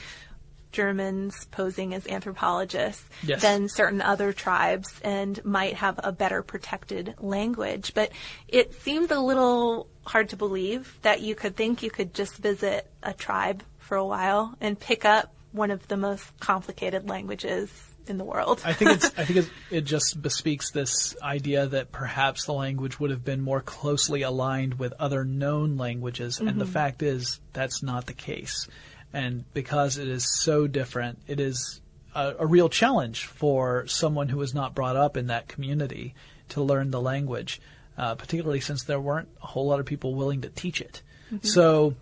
[0.72, 3.42] Germans posing as anthropologists Yes.
[3.42, 7.94] than certain other tribes and might have a better protected language.
[7.96, 8.12] But
[8.48, 12.90] it seems a little hard to believe that you could think you could just visit
[13.04, 17.72] a tribe for a while and pick up one of the most complicated languages
[18.08, 18.60] in the world.
[18.66, 19.06] I think it's.
[19.20, 23.42] I think it, it just bespeaks this idea that perhaps the language would have been
[23.42, 26.74] more closely aligned with other known languages, and the mm-hmm.
[26.74, 28.68] fact is that's not the case.
[29.14, 31.82] And because it is so different, it is
[32.16, 36.16] a, a real challenge for someone who was not brought up in that community
[36.50, 37.62] to learn the language,
[38.00, 41.02] uh, particularly since there weren't a whole lot of people willing to teach it.
[41.42, 41.94] So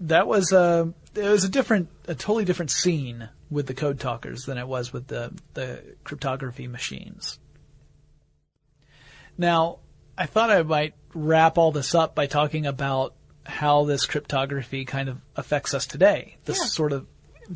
[0.00, 4.44] that was a it was a different a totally different scene with the code talkers
[4.44, 7.38] than it was with the the cryptography machines.
[9.36, 9.78] Now,
[10.16, 13.14] I thought I might wrap all this up by talking about
[13.44, 16.36] how this cryptography kind of affects us today.
[16.44, 16.64] The Yeah.
[16.66, 17.06] sort of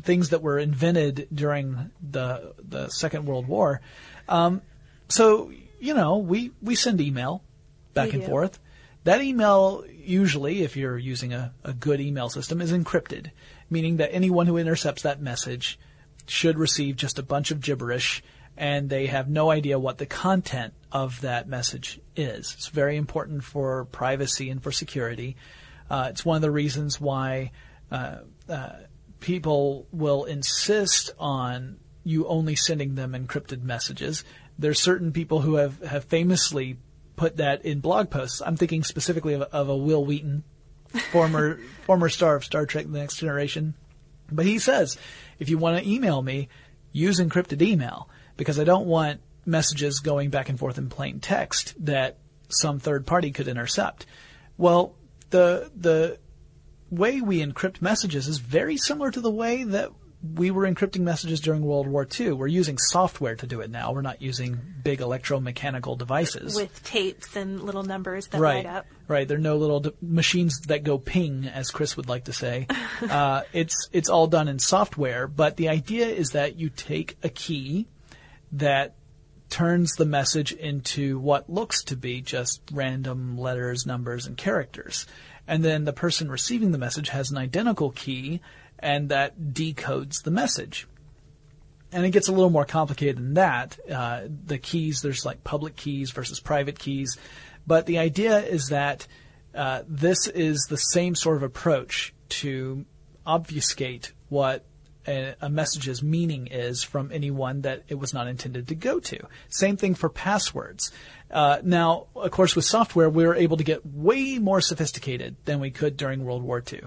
[0.01, 3.81] things that were invented during the the Second World War.
[4.27, 4.61] Um,
[5.09, 7.43] so you know, we we send email
[7.97, 8.59] back and forth.
[9.03, 13.31] That email usually, if you're using a, a good email system, is encrypted,
[13.69, 15.79] meaning that anyone who intercepts that message
[16.27, 18.23] should receive just a bunch of gibberish
[18.57, 22.53] and they have no idea what the content of that message is.
[22.57, 25.37] It's very important for privacy and for security.
[25.89, 27.51] Uh, it's one of the reasons why
[27.91, 28.17] uh,
[28.49, 28.69] uh,
[29.19, 34.23] people will insist on you only sending them encrypted messages.
[34.57, 36.77] There's certain people who have, have famously
[37.17, 38.41] put that in blog posts.
[38.45, 40.45] I'm thinking specifically of, of a Wil Wheaton,
[41.11, 43.73] former former star of Star Trek: The Next Generation.
[44.31, 44.97] But he says,
[45.39, 46.49] if you want to email me,
[46.91, 51.73] use encrypted email because I don't want messages going back and forth in plain text
[51.85, 52.17] that
[52.49, 54.05] some third party could intercept.
[54.57, 54.95] Well,
[55.29, 56.19] the the
[56.89, 59.91] way we encrypt messages is very similar to the way that
[60.21, 62.33] we were encrypting messages during World War II.
[62.33, 63.93] We're using software to do it now.
[63.93, 66.55] We're not using big electromechanical devices.
[66.55, 68.87] with tapes and little numbers that right, light up.
[69.07, 69.27] right.
[69.27, 72.67] There are no little d- machines that go ping, as Chris would like to say.
[73.09, 77.29] uh, it's it's all done in software, but the idea is that you take a
[77.29, 77.87] key
[78.53, 78.95] that
[79.49, 85.05] turns the message into what looks to be just random letters, numbers, and characters.
[85.47, 88.41] And then the person receiving the message has an identical key,
[88.79, 90.87] and that decodes the message.
[91.91, 93.79] And it gets a little more complicated than that.
[93.89, 97.17] Uh, the keys, there's like public keys versus private keys.
[97.65, 99.07] But the idea is that
[99.55, 102.85] uh, this is the same sort of approach to
[103.25, 104.65] obfuscate what
[105.07, 109.19] a, a message's meaning is from anyone that it was not intended to go to.
[109.49, 110.91] Same thing for passwords.
[111.31, 115.59] Uh, now, of course, with software, we were able to get way more sophisticated than
[115.59, 116.81] we could during World War II.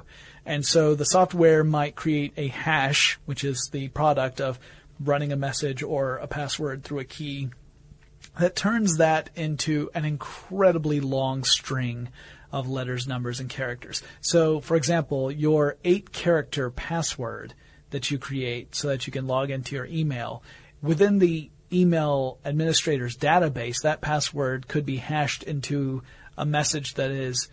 [0.47, 4.59] And so the software might create a hash, which is the product of
[4.99, 7.51] running a message or a password through a key
[8.39, 12.09] that turns that into an incredibly long string
[12.53, 14.03] of letters, numbers, and characters.
[14.21, 17.55] So, for example, your eight character password
[17.91, 20.43] that you create so that you can log into your email,
[20.83, 26.03] within the email administrator's database, that password could be hashed into
[26.37, 27.49] a message that is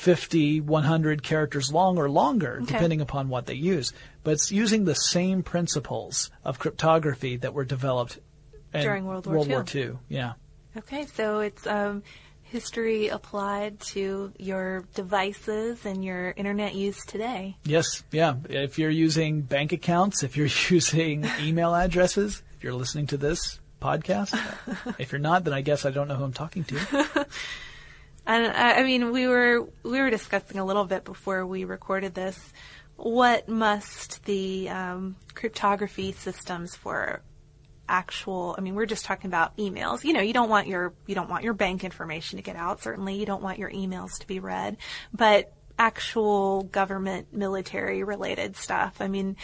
[0.00, 2.72] 50, 100 characters long or longer, Okay.
[2.72, 3.92] depending upon what they use.
[4.24, 8.18] But it's using the same principles of cryptography that were developed
[8.72, 9.54] During World War World II.
[9.54, 9.98] War II.
[10.08, 10.32] Yeah.
[10.78, 12.02] Okay, so it's um,
[12.44, 17.56] history applied to your devices and your internet use today.
[17.64, 18.36] Yes, yeah.
[18.48, 23.60] If you're using bank accounts, if you're using email addresses, if you're listening to this
[23.82, 24.34] podcast,
[24.98, 27.26] if you're not, then I guess I don't know who I'm talking to.
[28.26, 32.14] And I I mean, we were we were discussing a little bit before we recorded
[32.14, 32.52] this.
[32.96, 37.22] What must the um, cryptography systems for
[37.88, 38.54] actual?
[38.58, 40.04] I mean, we're just talking about emails.
[40.04, 42.82] You know, you don't want your you don't want your bank information to get out.
[42.82, 44.76] Certainly, you don't want your emails to be read.
[45.12, 48.96] But actual government, military related stuff.
[49.00, 49.36] I mean,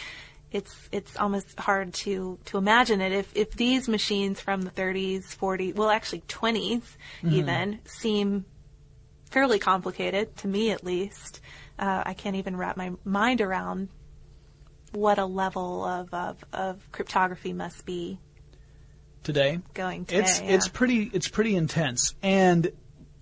[0.51, 5.35] it's it's almost hard to to imagine it if if these machines from the 30s,
[5.35, 6.83] 40s, well, actually 20s
[7.23, 8.45] even seem
[9.29, 11.41] fairly complicated to me at least.
[11.77, 13.89] Uh, I can't even wrap my mind around
[14.91, 18.19] what a level of, of, of cryptography must be
[19.23, 20.21] Today, going today.
[20.21, 20.51] it's yeah.
[20.51, 22.71] it's pretty it's pretty intense, and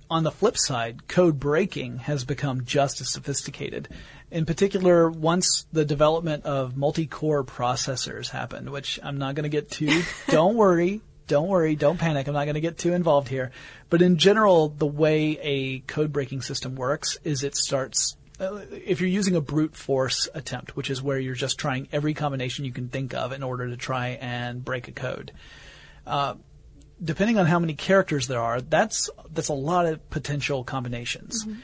[0.10, 3.90] on the flip side, code breaking has become just as sophisticated.
[4.30, 9.72] In particular, once the development of multi-core processors happened, which I'm not going to get
[9.72, 10.04] to.
[10.28, 12.28] don't worry, don't worry, don't panic.
[12.28, 13.52] I'm not going to get too involved here.
[13.90, 19.00] But in general, the way a code breaking system works is it starts uh, if
[19.00, 22.72] you're using a brute force attempt, which is where you're just trying every combination you
[22.72, 25.32] can think of in order to try and break a code,
[26.06, 26.36] uh,
[27.02, 31.46] depending on how many characters there are, that's that's a lot of potential combinations.
[31.46, 31.60] Mm-hmm.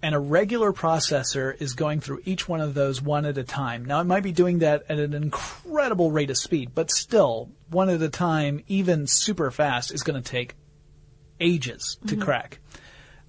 [0.00, 3.84] And a regular processor is going through each one of those one at a time.
[3.84, 7.90] Now, it might be doing that at an incredible rate of speed, but still, one
[7.90, 10.54] at a time, even super fast, is going to take
[11.40, 12.22] ages to mm-hmm.
[12.22, 12.60] crack.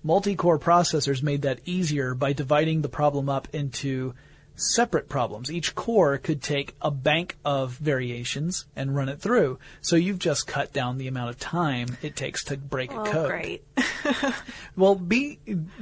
[0.03, 4.13] Multi-core processors made that easier by dividing the problem up into
[4.59, 5.51] separate problems.
[5.51, 9.59] Each core could take a bank of variations and run it through.
[9.81, 13.07] So you've just cut down the amount of time it takes to break oh, a
[13.07, 13.29] code.
[13.29, 13.63] Great.
[14.75, 15.39] well, be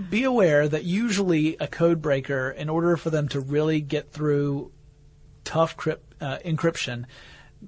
[0.09, 4.71] be aware that usually a code breaker, in order for them to really get through
[5.43, 7.05] tough crypt, uh, encryption,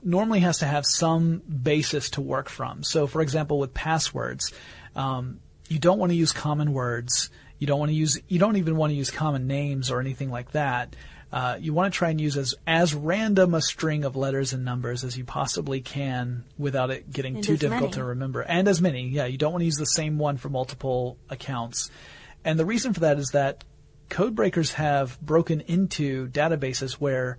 [0.03, 2.83] normally has to have some basis to work from.
[2.83, 4.53] So, for example, with passwords,
[4.95, 7.29] um, you don't want to use common words
[7.59, 10.31] you don't want to use, you don't even want to use common names or anything
[10.31, 10.95] like that.
[11.31, 14.65] Uh, you want to try and use as, as random a string of letters and
[14.65, 17.93] numbers as you possibly can without it getting and too difficult many.
[17.93, 18.41] to remember.
[18.41, 21.91] And as many, yeah, you don't want to use the same one for multiple accounts.
[22.43, 23.63] And the reason for that is that
[24.09, 27.37] code breakers have broken into databases where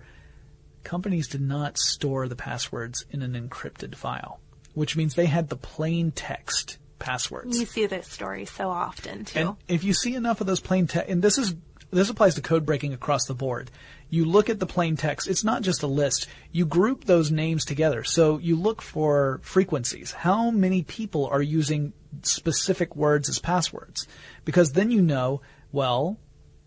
[0.83, 4.39] companies did not store the passwords in an encrypted file,
[4.73, 7.59] which means they had the plain text passwords.
[7.59, 9.39] You see this story so often too.
[9.39, 11.55] And if you see enough of those plain text, and this is
[11.91, 13.69] this applies to code breaking across the board.
[14.09, 15.27] You look at the plain text.
[15.27, 16.27] It's not just a list.
[16.51, 18.03] You group those names together.
[18.03, 20.11] So you look for frequencies.
[20.11, 21.93] How many people are using
[22.23, 24.07] specific words as passwords?
[24.45, 25.41] Because then you know,
[25.71, 26.17] well,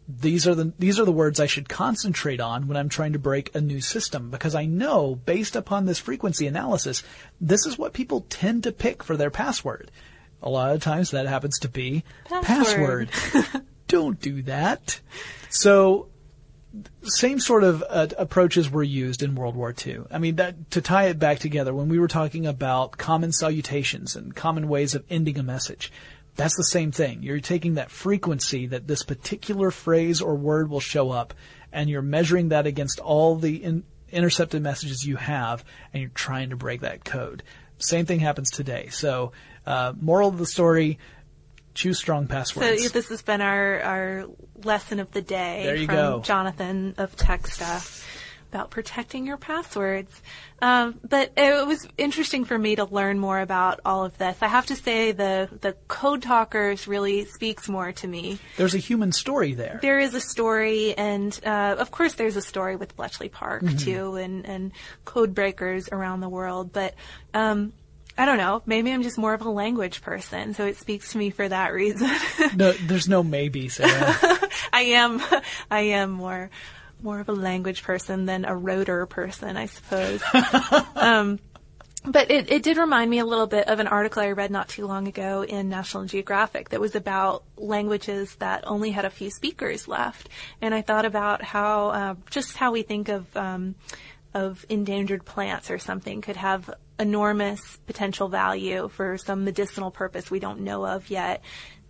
[0.07, 3.19] these are the these are the words I should concentrate on when I'm trying to
[3.19, 7.03] break a new system because I know based upon this frequency analysis
[7.41, 9.91] this is what people tend to pick for their password.
[10.45, 13.11] A lot of times that happens to be password.
[13.11, 13.63] password.
[13.89, 15.01] Don't do that.
[15.49, 16.09] So
[17.03, 20.05] same sort of uh, approaches were used in World War II.
[20.11, 24.17] I mean, that, to tie it back together, when we were talking about common salutations
[24.17, 25.93] and common ways of ending a message,
[26.37, 27.23] that's the same thing.
[27.23, 31.33] You're taking that frequency that this particular phrase or word will show up,
[31.73, 36.51] and you're measuring that against all the in, intercepted messages you have, and you're trying
[36.51, 37.43] to break that code.
[37.79, 38.89] Same thing happens today.
[38.91, 39.33] So
[39.67, 40.99] uh, moral of the story:
[41.75, 42.83] choose strong passwords.
[42.83, 44.25] So this has been our our
[44.63, 46.21] lesson of the day there you from go.
[46.21, 48.05] Jonathan of TechStuff
[48.55, 50.23] about protecting your passwords.
[50.63, 54.39] Um, but it was interesting for me to learn more about all of this.
[54.41, 58.39] I have to say the the code talkers really speaks more to me.
[58.57, 59.81] There's a human story there.
[59.83, 63.77] There is a story, and uh, of course there's a story with Bletchley Park mm-hmm.
[63.77, 64.73] too, and and
[65.05, 66.73] code breakers around the world.
[66.73, 66.95] But
[67.35, 67.73] um,
[68.17, 68.63] I don't know.
[68.65, 71.73] Maybe I'm just more of a language person, so it speaks to me for that
[71.73, 72.09] reason.
[72.57, 74.17] no, there's no maybe, Sarah.
[74.73, 75.21] I am,
[75.71, 76.51] I am more,
[77.03, 80.23] more of a language person than a rotor person, I suppose.
[80.95, 81.41] um,
[82.05, 84.69] but it, it did remind me a little bit of an article I read not
[84.69, 89.31] too long ago in National Geographic that was about languages that only had a few
[89.31, 90.29] speakers left.
[90.61, 93.75] And I thought about how, uh, just how we think of, um,
[94.35, 100.39] of endangered plants or something could have enormous potential value for some medicinal purpose we
[100.39, 101.43] don't know of yet.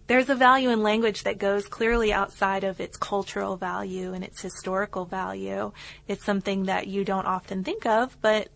[0.07, 4.41] There's a value in language that goes clearly outside of its cultural value and its
[4.41, 5.73] historical value.
[6.07, 8.49] It's something that you don't often think of, but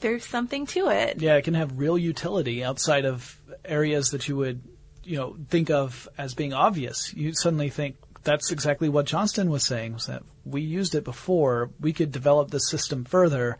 [0.00, 1.20] there's something to it.
[1.20, 4.62] Yeah, it can have real utility outside of areas that you would,
[5.04, 7.14] you know, think of as being obvious.
[7.14, 11.70] You suddenly think that's exactly what Johnston was saying was that we used it before,
[11.78, 13.58] we could develop the system further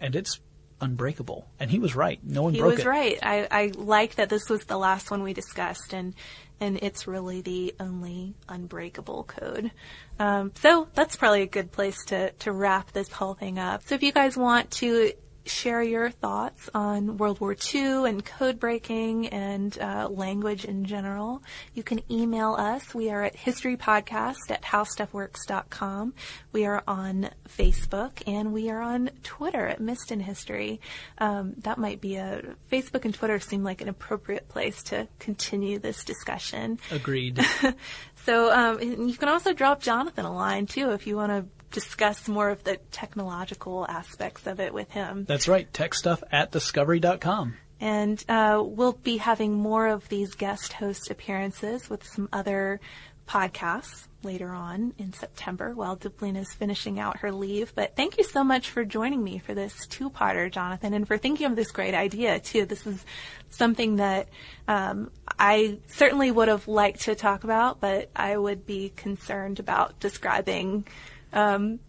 [0.00, 0.40] and it's
[0.80, 1.48] unbreakable.
[1.58, 2.18] And he was right.
[2.22, 2.76] No one he broke it.
[2.76, 3.18] He was right.
[3.22, 6.14] I, I like that this was the last one we discussed, and
[6.60, 9.70] and it's really the only unbreakable code.
[10.18, 13.82] Um, so that's probably a good place to to wrap this whole thing up.
[13.84, 15.12] So if you guys want to
[15.44, 21.42] share your thoughts on World War II and code breaking and uh, language in general,
[21.74, 22.94] you can email us.
[22.94, 26.14] We are at historypodcast at howstuffworks.com.
[26.52, 30.80] We are on Facebook and we are on Twitter at Missed in History.
[31.18, 35.78] Um, that might be a Facebook and Twitter seem like an appropriate place to continue
[35.78, 36.78] this discussion.
[36.90, 37.44] Agreed.
[38.24, 42.28] so um, you can also drop Jonathan a line too if you want to discuss
[42.28, 45.24] more of the technological aspects of it with him.
[45.24, 45.72] That's right.
[45.72, 47.54] Tech stuff at discovery.com.
[47.80, 52.78] And uh, we'll be having more of these guest host appearances with some other
[53.26, 57.72] podcasts later on in September while Deblina is finishing out her leave.
[57.74, 61.46] But thank you so much for joining me for this two-parter, Jonathan, and for thinking
[61.46, 62.66] of this great idea too.
[62.66, 63.02] This is
[63.48, 64.28] something that
[64.68, 69.98] um, I certainly would have liked to talk about, but I would be concerned about
[70.00, 70.86] describing
[71.32, 71.80] um,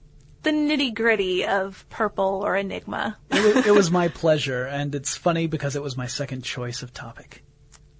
[0.43, 3.17] the nitty gritty of purple or enigma.
[3.29, 6.81] it, was, it was my pleasure, and it's funny because it was my second choice
[6.83, 7.43] of topic.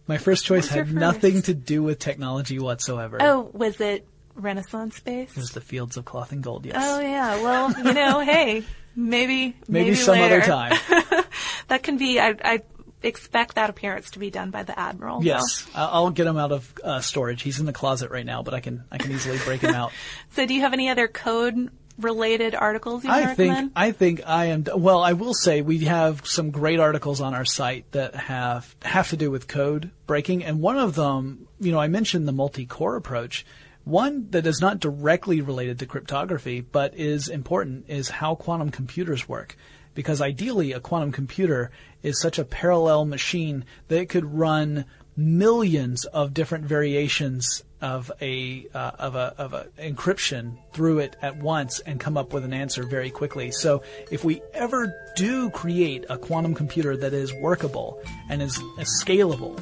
[0.08, 3.18] My first choice What was your had nothing to do with technology whatsoever.
[3.22, 5.32] Oh, was it Renaissance space?
[5.32, 6.76] It was the fields of cloth and gold, yes.
[6.80, 7.42] Oh yeah.
[7.42, 8.64] Well, you know, hey,
[8.96, 10.38] maybe Maybe, some later.
[10.38, 10.78] other time.
[11.68, 12.20] That can be.
[12.20, 12.62] I, I
[13.04, 15.24] expect that appearance to be done by the admiral.
[15.24, 17.42] Yes, I- I'll get him out of uh, storage.
[17.42, 19.92] He's in the closet right now, but I can I can easily break him out.
[20.34, 23.72] So, do you have any other code related articles you want to I think?
[23.76, 24.66] I think I am.
[24.76, 29.10] Well, I will say we have some great articles on our site that have have
[29.10, 32.96] to do with code breaking, and one of them, you know, I mentioned the multi-core
[32.96, 33.46] approach.
[33.84, 39.28] One that is not directly related to cryptography, but is important, is how quantum computers
[39.28, 39.58] work.
[39.94, 41.72] Because ideally, a quantum computer
[42.02, 44.86] is such a parallel machine that it could run
[45.18, 51.38] millions of different variations of a uh, of a of a encryption through it at
[51.38, 53.52] once and come up with an answer very quickly.
[53.52, 59.04] So if we ever do create a quantum computer that is workable and is, is
[59.04, 59.60] scalable,